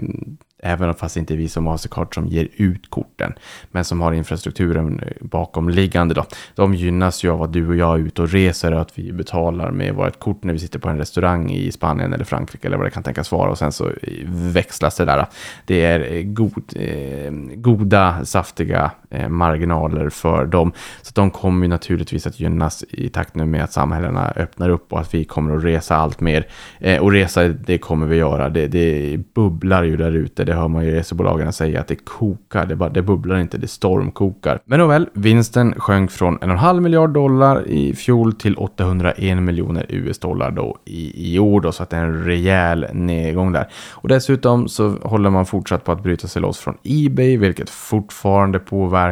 även 0.65 0.93
fast 0.93 1.13
det 1.13 1.19
inte 1.19 1.33
är 1.33 1.37
vi 1.37 1.49
som 1.49 1.63
Mastercard 1.63 2.13
som 2.13 2.27
ger 2.27 2.47
ut 2.55 2.89
korten, 2.89 3.33
men 3.71 3.85
som 3.85 4.01
har 4.01 4.13
infrastrukturen 4.13 4.99
eh, 4.99 5.07
bakomliggande 5.21 6.13
då. 6.13 6.25
De 6.55 6.73
gynnas 6.73 7.23
ju 7.23 7.31
av 7.31 7.41
att 7.41 7.53
du 7.53 7.67
och 7.67 7.75
jag 7.75 7.99
är 7.99 8.03
ute 8.03 8.21
och 8.21 8.29
reser 8.29 8.73
och 8.73 8.81
att 8.81 8.99
vi 8.99 9.11
betalar 9.11 9.71
med 9.71 9.95
vårt 9.95 10.19
kort 10.19 10.43
när 10.43 10.53
vi 10.53 10.59
sitter 10.59 10.79
på 10.79 10.89
en 10.89 10.97
restaurang 10.97 11.51
i 11.51 11.71
Spanien 11.71 12.13
eller 12.13 12.25
Frankrike 12.25 12.67
eller 12.67 12.77
vad 12.77 12.85
det 12.85 12.91
kan 12.91 13.03
tänkas 13.03 13.31
vara 13.31 13.49
och 13.49 13.57
sen 13.57 13.71
så 13.71 13.87
eh, 13.87 14.29
växlas 14.29 14.95
det 14.95 15.05
där. 15.05 15.25
Det 15.65 15.85
är 15.85 16.13
eh, 16.13 16.23
god, 16.23 16.73
eh, 16.75 17.31
goda, 17.55 18.25
saftiga 18.25 18.91
Eh, 19.15 19.29
marginaler 19.29 20.09
för 20.09 20.45
dem. 20.45 20.71
Så 21.01 21.11
de 21.15 21.31
kommer 21.31 21.65
ju 21.65 21.69
naturligtvis 21.69 22.27
att 22.27 22.39
gynnas 22.39 22.83
i 22.89 23.09
takt 23.09 23.35
med 23.35 23.63
att 23.63 23.71
samhällena 23.71 24.33
öppnar 24.35 24.69
upp 24.69 24.93
och 24.93 24.99
att 24.99 25.13
vi 25.13 25.23
kommer 25.23 25.57
att 25.57 25.63
resa 25.63 25.95
allt 25.95 26.21
mer. 26.21 26.47
Eh, 26.79 27.01
och 27.01 27.11
resa, 27.11 27.47
det 27.47 27.77
kommer 27.77 28.07
vi 28.07 28.15
göra. 28.15 28.49
Det, 28.49 28.67
det 28.67 29.17
bubblar 29.35 29.83
ju 29.83 29.97
där 29.97 30.11
ute 30.11 30.43
Det 30.43 30.53
hör 30.53 30.67
man 30.67 30.85
ju 30.85 30.91
resebolagen 30.91 31.53
säga 31.53 31.79
att 31.79 31.87
det 31.87 31.95
kokar, 31.95 32.65
det, 32.65 32.75
bara, 32.75 32.89
det 32.89 33.01
bubblar 33.01 33.37
inte, 33.37 33.57
det 33.57 33.67
stormkokar. 33.67 34.59
Men 34.65 34.81
oh 34.81 34.83
nåväl, 34.83 35.09
vinsten 35.13 35.73
sjönk 35.77 36.11
från 36.11 36.39
1,5 36.39 36.79
miljard 36.79 37.09
dollar 37.09 37.67
i 37.67 37.93
fjol 37.93 38.33
till 38.33 38.55
801 38.57 39.37
miljoner 39.37 39.85
US 39.89 40.19
dollar 40.19 40.51
då 40.51 40.77
i, 40.85 41.33
i 41.33 41.39
år 41.39 41.61
då, 41.61 41.71
så 41.71 41.83
att 41.83 41.89
det 41.89 41.97
är 41.97 42.05
en 42.05 42.23
rejäl 42.23 42.87
nedgång 42.93 43.51
där. 43.51 43.67
Och 43.91 44.09
dessutom 44.09 44.67
så 44.67 44.89
håller 44.89 45.29
man 45.29 45.45
fortsatt 45.45 45.83
på 45.83 45.91
att 45.91 46.03
bryta 46.03 46.27
sig 46.27 46.41
loss 46.41 46.59
från 46.59 46.77
Ebay, 46.83 47.37
vilket 47.37 47.69
fortfarande 47.69 48.59
påverkar 48.59 49.04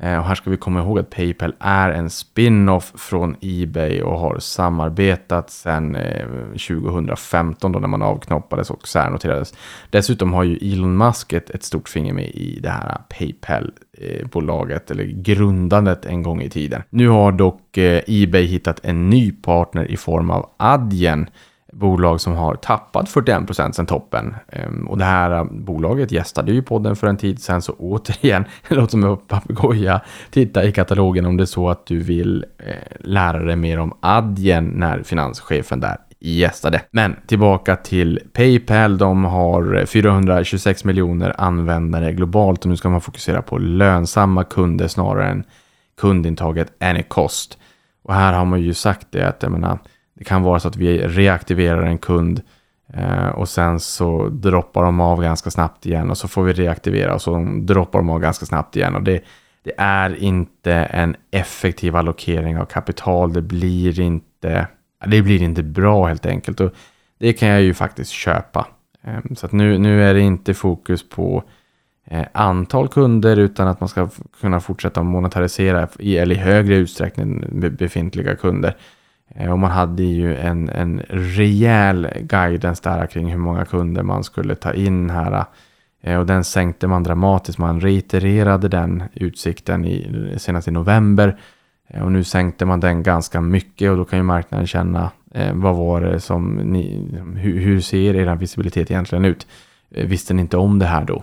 Eh, 0.00 0.18
och 0.18 0.24
här 0.24 0.34
ska 0.34 0.50
vi 0.50 0.56
komma 0.56 0.80
ihåg 0.80 0.98
att 0.98 1.10
Paypal 1.10 1.54
är 1.58 1.90
en 1.90 2.10
spin-off 2.10 2.92
från 2.94 3.36
Ebay 3.40 4.02
och 4.02 4.18
har 4.18 4.38
samarbetat 4.38 5.50
sedan 5.50 5.96
eh, 5.96 6.26
2015 6.52 7.72
då 7.72 7.78
när 7.78 7.88
man 7.88 8.02
avknoppades 8.02 8.70
och 8.70 8.88
särnoterades. 8.88 9.54
Dessutom 9.90 10.32
har 10.32 10.44
ju 10.44 10.72
Elon 10.72 10.96
Musk 10.96 11.32
ett, 11.32 11.50
ett 11.50 11.62
stort 11.62 11.88
finger 11.88 12.12
med 12.12 12.24
i 12.24 12.60
det 12.62 12.70
här 12.70 12.98
Paypal-bolaget 13.08 14.90
eh, 14.90 14.94
eller 14.94 15.04
grundandet 15.04 16.06
en 16.06 16.22
gång 16.22 16.42
i 16.42 16.50
tiden. 16.50 16.82
Nu 16.90 17.08
har 17.08 17.32
dock 17.32 17.78
eh, 17.78 18.02
Ebay 18.06 18.44
hittat 18.44 18.84
en 18.84 19.10
ny 19.10 19.32
partner 19.32 19.84
i 19.84 19.96
form 19.96 20.30
av 20.30 20.50
Adyen 20.56 21.30
bolag 21.72 22.20
som 22.20 22.34
har 22.34 22.54
tappat 22.54 23.08
41 23.08 23.46
procent 23.46 23.76
sedan 23.76 23.86
toppen. 23.86 24.34
Ehm, 24.48 24.88
och 24.88 24.98
det 24.98 25.04
här 25.04 25.30
äh, 25.30 25.44
bolaget 25.44 26.12
gästade 26.12 26.52
ju 26.52 26.62
podden 26.62 26.96
för 26.96 27.06
en 27.06 27.16
tid 27.16 27.42
sedan, 27.42 27.62
så 27.62 27.72
återigen, 27.72 28.44
låt 28.68 28.90
som 28.90 29.04
en 29.04 29.16
papegoja, 29.16 30.00
titta 30.30 30.64
i 30.64 30.72
katalogen 30.72 31.26
om 31.26 31.36
det 31.36 31.44
är 31.44 31.46
så 31.46 31.68
att 31.70 31.86
du 31.86 31.98
vill 31.98 32.44
eh, 32.58 32.74
lära 33.00 33.44
dig 33.44 33.56
mer 33.56 33.78
om 33.78 33.96
Adyen 34.00 34.64
när 34.64 35.02
finanschefen 35.02 35.80
där 35.80 35.96
gästade. 36.20 36.82
Men 36.90 37.16
tillbaka 37.26 37.76
till 37.76 38.20
Paypal. 38.32 38.98
De 38.98 39.24
har 39.24 39.86
426 39.86 40.84
miljoner 40.84 41.34
användare 41.38 42.12
globalt 42.12 42.64
och 42.64 42.70
nu 42.70 42.76
ska 42.76 42.88
man 42.88 43.00
fokusera 43.00 43.42
på 43.42 43.58
lönsamma 43.58 44.44
kunder 44.44 44.88
snarare 44.88 45.28
än 45.28 45.44
kundintaget 46.00 46.82
any 46.82 47.02
cost. 47.02 47.58
Och 48.02 48.14
här 48.14 48.32
har 48.32 48.44
man 48.44 48.60
ju 48.60 48.74
sagt 48.74 49.06
det 49.10 49.22
att 49.22 49.42
jag 49.42 49.52
menar, 49.52 49.78
det 50.18 50.24
kan 50.24 50.42
vara 50.42 50.60
så 50.60 50.68
att 50.68 50.76
vi 50.76 50.98
reaktiverar 50.98 51.82
en 51.82 51.98
kund 51.98 52.42
eh, 52.94 53.28
och 53.28 53.48
sen 53.48 53.80
så 53.80 54.28
droppar 54.28 54.82
de 54.82 55.00
av 55.00 55.22
ganska 55.22 55.50
snabbt 55.50 55.86
igen 55.86 56.10
och 56.10 56.18
så 56.18 56.28
får 56.28 56.42
vi 56.42 56.52
reaktivera 56.52 57.14
och 57.14 57.22
så 57.22 57.58
droppar 57.60 57.98
de 57.98 58.10
av 58.10 58.20
ganska 58.20 58.46
snabbt 58.46 58.76
igen. 58.76 58.94
Och 58.94 59.02
det, 59.02 59.24
det 59.62 59.72
är 59.78 60.22
inte 60.22 60.72
en 60.72 61.16
effektiv 61.30 61.96
allokering 61.96 62.58
av 62.58 62.64
kapital. 62.64 63.32
Det 63.32 63.42
blir 63.42 64.00
inte, 64.00 64.66
det 65.06 65.22
blir 65.22 65.42
inte 65.42 65.62
bra 65.62 66.06
helt 66.06 66.26
enkelt. 66.26 66.60
Och 66.60 66.72
det 67.18 67.32
kan 67.32 67.48
jag 67.48 67.62
ju 67.62 67.74
faktiskt 67.74 68.10
köpa. 68.10 68.66
Eh, 69.04 69.34
så 69.36 69.46
att 69.46 69.52
nu, 69.52 69.78
nu 69.78 70.04
är 70.04 70.14
det 70.14 70.20
inte 70.20 70.54
fokus 70.54 71.08
på 71.08 71.42
eh, 72.04 72.26
antal 72.32 72.88
kunder 72.88 73.36
utan 73.36 73.68
att 73.68 73.80
man 73.80 73.88
ska 73.88 74.08
kunna 74.40 74.60
fortsätta 74.60 75.02
monetarisera 75.02 75.88
i, 75.98 76.16
eller 76.16 76.34
i 76.34 76.38
högre 76.38 76.74
utsträckning 76.74 77.44
befintliga 77.78 78.36
kunder. 78.36 78.76
Eh, 79.34 79.52
och 79.52 79.58
man 79.58 79.70
hade 79.70 80.02
ju 80.02 80.36
en, 80.36 80.68
en 80.68 81.02
rejäl 81.08 82.08
guidance 82.20 82.82
där 82.84 83.06
kring 83.06 83.30
hur 83.30 83.38
många 83.38 83.64
kunder 83.64 84.02
man 84.02 84.24
skulle 84.24 84.54
ta 84.54 84.72
in 84.72 85.10
här. 85.10 85.44
Eh, 86.02 86.18
och 86.18 86.26
den 86.26 86.44
sänkte 86.44 86.86
man 86.86 87.02
dramatiskt. 87.02 87.58
Man 87.58 87.80
reitererade 87.80 88.68
den 88.68 89.02
utsikten 89.14 89.84
i, 89.84 90.34
senast 90.36 90.68
i 90.68 90.70
november. 90.70 91.38
Eh, 91.88 92.02
och 92.02 92.12
nu 92.12 92.24
sänkte 92.24 92.64
man 92.64 92.80
den 92.80 93.02
ganska 93.02 93.40
mycket 93.40 93.90
och 93.90 93.96
då 93.96 94.04
kan 94.04 94.18
ju 94.18 94.22
marknaden 94.22 94.66
känna 94.66 95.10
vad 95.52 95.76
var 95.76 96.00
det 96.00 96.20
som 96.20 96.54
ni, 96.54 97.08
hur, 97.36 97.60
hur 97.60 97.80
ser 97.80 98.16
er 98.16 98.36
visibilitet 98.36 98.90
egentligen 98.90 99.24
ut? 99.24 99.46
Visste 99.88 100.34
ni 100.34 100.42
inte 100.42 100.56
om 100.56 100.78
det 100.78 100.86
här 100.86 101.04
då? 101.04 101.22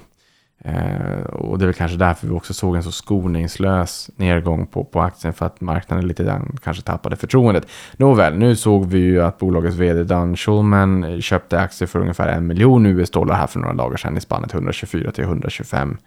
Eh, 0.63 1.23
och 1.25 1.59
det 1.59 1.63
är 1.63 1.67
väl 1.67 1.75
kanske 1.75 1.97
därför 1.97 2.27
vi 2.27 2.33
också 2.33 2.53
såg 2.53 2.75
en 2.75 2.83
så 2.83 2.91
skoningslös 2.91 4.09
nedgång 4.15 4.67
på, 4.67 4.83
på 4.83 5.01
aktien 5.01 5.33
för 5.33 5.45
att 5.45 5.61
marknaden 5.61 6.07
lite 6.07 6.23
grann 6.23 6.57
kanske 6.63 6.83
tappade 6.83 7.15
förtroendet. 7.15 7.67
Nåväl, 7.97 8.37
nu 8.37 8.55
såg 8.55 8.85
vi 8.85 8.99
ju 8.99 9.21
att 9.21 9.37
bolagets 9.37 9.75
vd 9.75 10.03
Dan 10.03 10.37
Schulman 10.37 11.03
eh, 11.03 11.19
köpte 11.19 11.59
aktier 11.59 11.87
för 11.87 11.99
ungefär 11.99 12.27
en 12.27 12.47
miljon 12.47 12.85
US 12.85 13.09
dollar 13.09 13.35
här 13.35 13.47
för 13.47 13.59
några 13.59 13.73
dagar 13.73 13.97
sedan 13.97 14.17
i 14.17 14.21
spannet 14.21 14.53
124 14.53 15.11
till 15.11 15.23
125 15.23 15.97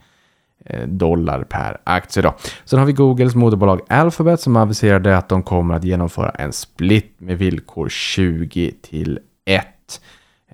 eh, 0.64 0.86
dollar 0.86 1.44
per 1.44 1.78
aktie. 1.84 2.22
Då. 2.22 2.34
Sen 2.64 2.78
har 2.78 2.86
vi 2.86 2.92
Googles 2.92 3.34
moderbolag 3.34 3.80
Alphabet 3.88 4.40
som 4.40 4.56
aviserade 4.56 5.16
att 5.16 5.28
de 5.28 5.42
kommer 5.42 5.74
att 5.74 5.84
genomföra 5.84 6.30
en 6.30 6.52
split 6.52 7.14
med 7.18 7.38
villkor 7.38 7.88
20 7.88 8.72
till 8.82 9.18
1. 9.44 9.64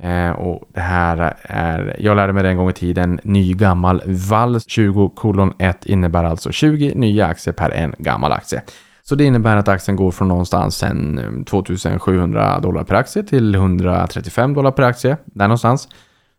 Eh, 0.01 0.31
och 0.31 0.69
det 0.75 0.81
här 0.81 1.37
är, 1.43 1.97
jag 1.99 2.17
lärde 2.17 2.33
mig 2.33 2.43
det 2.43 2.49
en 2.49 2.57
gång 2.57 2.71
i 2.71 2.73
tiden, 2.73 3.21
ny 3.25 3.55
gammal 3.55 4.03
vals 4.07 4.65
20 4.69 5.09
kolon 5.09 5.53
1 5.59 5.87
innebär 5.87 6.25
alltså 6.25 6.53
20 6.53 6.95
nya 6.95 7.27
aktier 7.27 7.55
per 7.55 7.71
en 7.71 7.95
gammal 7.99 8.33
aktie. 8.33 8.63
Så 9.03 9.15
det 9.15 9.25
innebär 9.25 9.57
att 9.57 9.69
aktien 9.69 9.97
går 9.97 10.11
från 10.11 10.29
någonstans 10.29 10.77
sen 10.77 11.19
mm, 11.19 11.45
2700 11.45 12.61
dollar 12.61 12.85
per 12.85 12.95
aktie 12.95 13.23
till 13.23 13.55
135 13.55 14.55
dollar 14.55 14.71
per 14.71 14.83
aktie, 14.83 15.17
där 15.25 15.49
någonstans. 15.49 15.89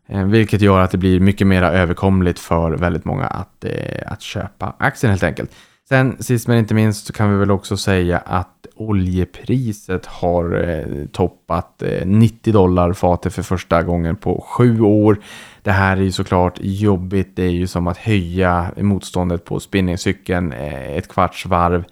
Eh, 0.08 0.24
vilket 0.24 0.60
gör 0.60 0.80
att 0.80 0.90
det 0.90 0.98
blir 0.98 1.20
mycket 1.20 1.46
mer 1.46 1.62
överkomligt 1.62 2.38
för 2.38 2.70
väldigt 2.70 3.04
många 3.04 3.26
att, 3.26 3.64
eh, 3.64 4.12
att 4.12 4.22
köpa 4.22 4.74
aktien 4.78 5.10
helt 5.10 5.22
enkelt. 5.22 5.50
Sen 5.88 6.22
sist 6.22 6.48
men 6.48 6.58
inte 6.58 6.74
minst 6.74 7.06
så 7.06 7.12
kan 7.12 7.32
vi 7.32 7.38
väl 7.38 7.50
också 7.50 7.76
säga 7.76 8.18
att 8.18 8.55
oljepriset 8.76 10.06
har 10.06 10.68
eh, 10.68 11.06
toppat 11.12 11.82
eh, 11.82 12.06
90 12.06 12.52
dollar 12.52 12.92
fatet 12.92 13.34
för 13.34 13.42
första 13.42 13.82
gången 13.82 14.16
på 14.16 14.44
sju 14.48 14.80
år. 14.80 15.18
Det 15.62 15.70
här 15.70 15.96
är 15.96 16.00
ju 16.00 16.12
såklart 16.12 16.58
jobbigt. 16.60 17.36
Det 17.36 17.42
är 17.42 17.50
ju 17.50 17.66
som 17.66 17.86
att 17.86 17.98
höja 17.98 18.70
motståndet 18.76 19.44
på 19.44 19.60
spinningcykeln 19.60 20.52
eh, 20.52 20.96
ett 20.96 21.08
kvarts 21.08 21.46
varv 21.46 21.84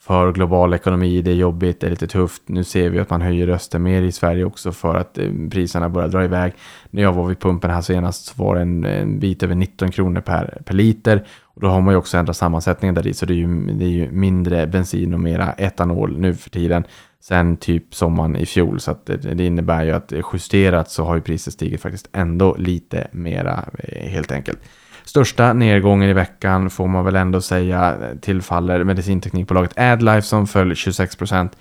för 0.00 0.32
global 0.32 0.74
ekonomi. 0.74 1.22
Det 1.22 1.30
är 1.30 1.34
jobbigt, 1.34 1.80
det 1.80 1.86
är 1.86 1.90
lite 1.90 2.06
tufft. 2.06 2.42
Nu 2.46 2.64
ser 2.64 2.90
vi 2.90 2.98
att 2.98 3.10
man 3.10 3.22
höjer 3.22 3.46
rösten 3.46 3.82
mer 3.82 4.02
i 4.02 4.12
Sverige 4.12 4.44
också 4.44 4.72
för 4.72 4.94
att 4.94 5.18
eh, 5.18 5.30
priserna 5.50 5.88
börjar 5.88 6.08
dra 6.08 6.24
iväg. 6.24 6.52
När 6.90 7.02
jag 7.02 7.12
var 7.12 7.26
vid 7.26 7.40
pumpen 7.40 7.70
här 7.70 7.80
senast 7.80 8.24
så 8.24 8.44
var 8.44 8.54
det 8.54 8.60
en, 8.60 8.84
en 8.84 9.18
bit 9.18 9.42
över 9.42 9.54
19 9.54 9.90
kronor 9.90 10.20
per, 10.20 10.62
per 10.64 10.74
liter. 10.74 11.26
Och 11.58 11.62
då 11.64 11.70
har 11.70 11.80
man 11.80 11.94
ju 11.94 11.98
också 11.98 12.16
ändrat 12.16 12.36
sammansättningen 12.36 12.94
där 12.94 13.06
i, 13.06 13.14
så 13.14 13.26
det 13.26 13.32
är, 13.32 13.36
ju, 13.36 13.66
det 13.66 13.84
är 13.84 13.88
ju 13.88 14.10
mindre 14.10 14.66
bensin 14.66 15.14
och 15.14 15.20
mera 15.20 15.52
etanol 15.52 16.18
nu 16.18 16.34
för 16.34 16.50
tiden. 16.50 16.84
Sen 17.20 17.56
typ 17.56 17.94
sommaren 17.94 18.36
i 18.36 18.46
fjol, 18.46 18.80
så 18.80 18.90
att 18.90 19.06
det, 19.06 19.16
det 19.16 19.46
innebär 19.46 19.84
ju 19.84 19.92
att 19.92 20.12
justerat 20.32 20.90
så 20.90 21.04
har 21.04 21.14
ju 21.14 21.20
priset 21.20 21.54
stigit 21.54 21.80
faktiskt 21.80 22.08
ändå 22.12 22.56
lite 22.58 23.08
mera 23.12 23.64
eh, 23.78 24.08
helt 24.08 24.32
enkelt. 24.32 24.58
Största 25.04 25.52
nedgången 25.52 26.10
i 26.10 26.12
veckan 26.12 26.70
får 26.70 26.86
man 26.86 27.04
väl 27.04 27.16
ändå 27.16 27.40
säga 27.40 27.96
eh, 28.02 28.18
tillfaller 28.18 28.84
medicinteknikbolaget 28.84 29.78
AdLife 29.78 30.26
som 30.26 30.46
föll 30.46 30.74
26 30.74 31.16
procent 31.16 31.56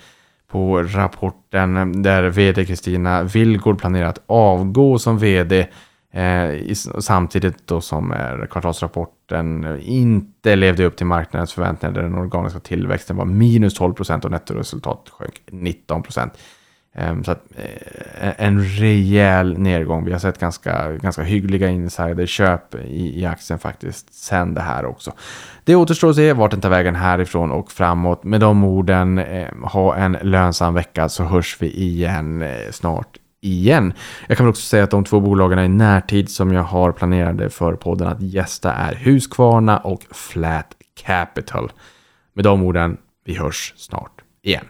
på 0.51 0.83
rapporten 0.83 2.01
där 2.03 2.23
vd 2.23 2.65
Kristina 2.65 3.23
Vilgård 3.23 3.79
planerar 3.79 4.07
att 4.07 4.23
avgå 4.25 4.99
som 4.99 5.17
vd 5.17 5.67
eh, 6.17 6.73
samtidigt 6.99 7.67
då 7.67 7.81
som 7.81 8.11
eh, 8.11 8.45
kvartalsrapporten 8.49 9.63
eh, 9.63 9.89
inte 9.89 10.55
levde 10.55 10.85
upp 10.85 10.97
till 10.97 11.05
marknadens 11.05 11.53
förväntningar 11.53 11.93
där 11.95 12.01
den 12.01 12.15
organiska 12.15 12.59
tillväxten 12.59 13.17
var 13.17 13.25
minus 13.25 13.73
12 13.73 13.93
procent 13.93 14.25
och 14.25 14.31
nettoresultatet 14.31 15.09
sjönk 15.13 15.41
19 15.51 16.03
procent. 16.03 16.33
Eh, 16.95 17.21
så 17.21 17.31
att, 17.31 17.43
eh, 17.55 18.45
en 18.45 18.63
rejäl 18.63 19.59
nedgång. 19.59 20.05
Vi 20.05 20.11
har 20.11 20.19
sett 20.19 20.39
ganska, 20.39 20.91
ganska 20.91 21.21
hyggliga 21.21 21.69
insiderköp 21.69 22.75
i, 22.75 23.21
i 23.21 23.25
aktien 23.25 23.59
faktiskt 23.59 24.13
sen 24.13 24.53
det 24.53 24.61
här 24.61 24.85
också. 24.85 25.11
Det 25.63 25.75
återstår 25.75 26.09
att 26.09 26.15
se 26.15 26.33
vart 26.33 26.51
den 26.51 26.61
tar 26.61 26.69
vägen 26.69 26.95
härifrån 26.95 27.51
och 27.51 27.71
framåt. 27.71 28.23
Med 28.23 28.39
de 28.39 28.63
orden, 28.63 29.17
eh, 29.17 29.47
ha 29.63 29.95
en 29.95 30.17
lönsam 30.21 30.73
vecka 30.73 31.09
så 31.09 31.23
hörs 31.23 31.57
vi 31.59 31.71
igen 31.71 32.41
eh, 32.41 32.71
snart 32.71 33.17
igen. 33.47 33.93
Jag 34.27 34.37
kan 34.37 34.45
väl 34.45 34.49
också 34.49 34.61
säga 34.61 34.83
att 34.83 34.91
de 34.91 35.03
två 35.03 35.19
bolagen 35.19 35.59
i 35.59 35.67
närtid 35.67 36.29
som 36.29 36.53
jag 36.53 36.63
har 36.63 36.91
planerade 36.91 37.49
för 37.49 37.73
podden 37.73 38.07
att 38.07 38.21
gästa 38.21 38.73
är 38.73 38.95
Husqvarna 38.95 39.77
och 39.77 40.03
Flat 40.11 40.75
Capital. 41.03 41.71
Med 42.33 42.43
de 42.45 42.63
orden, 42.63 42.97
vi 43.25 43.37
hörs 43.37 43.73
snart 43.77 44.21
igen. 44.43 44.65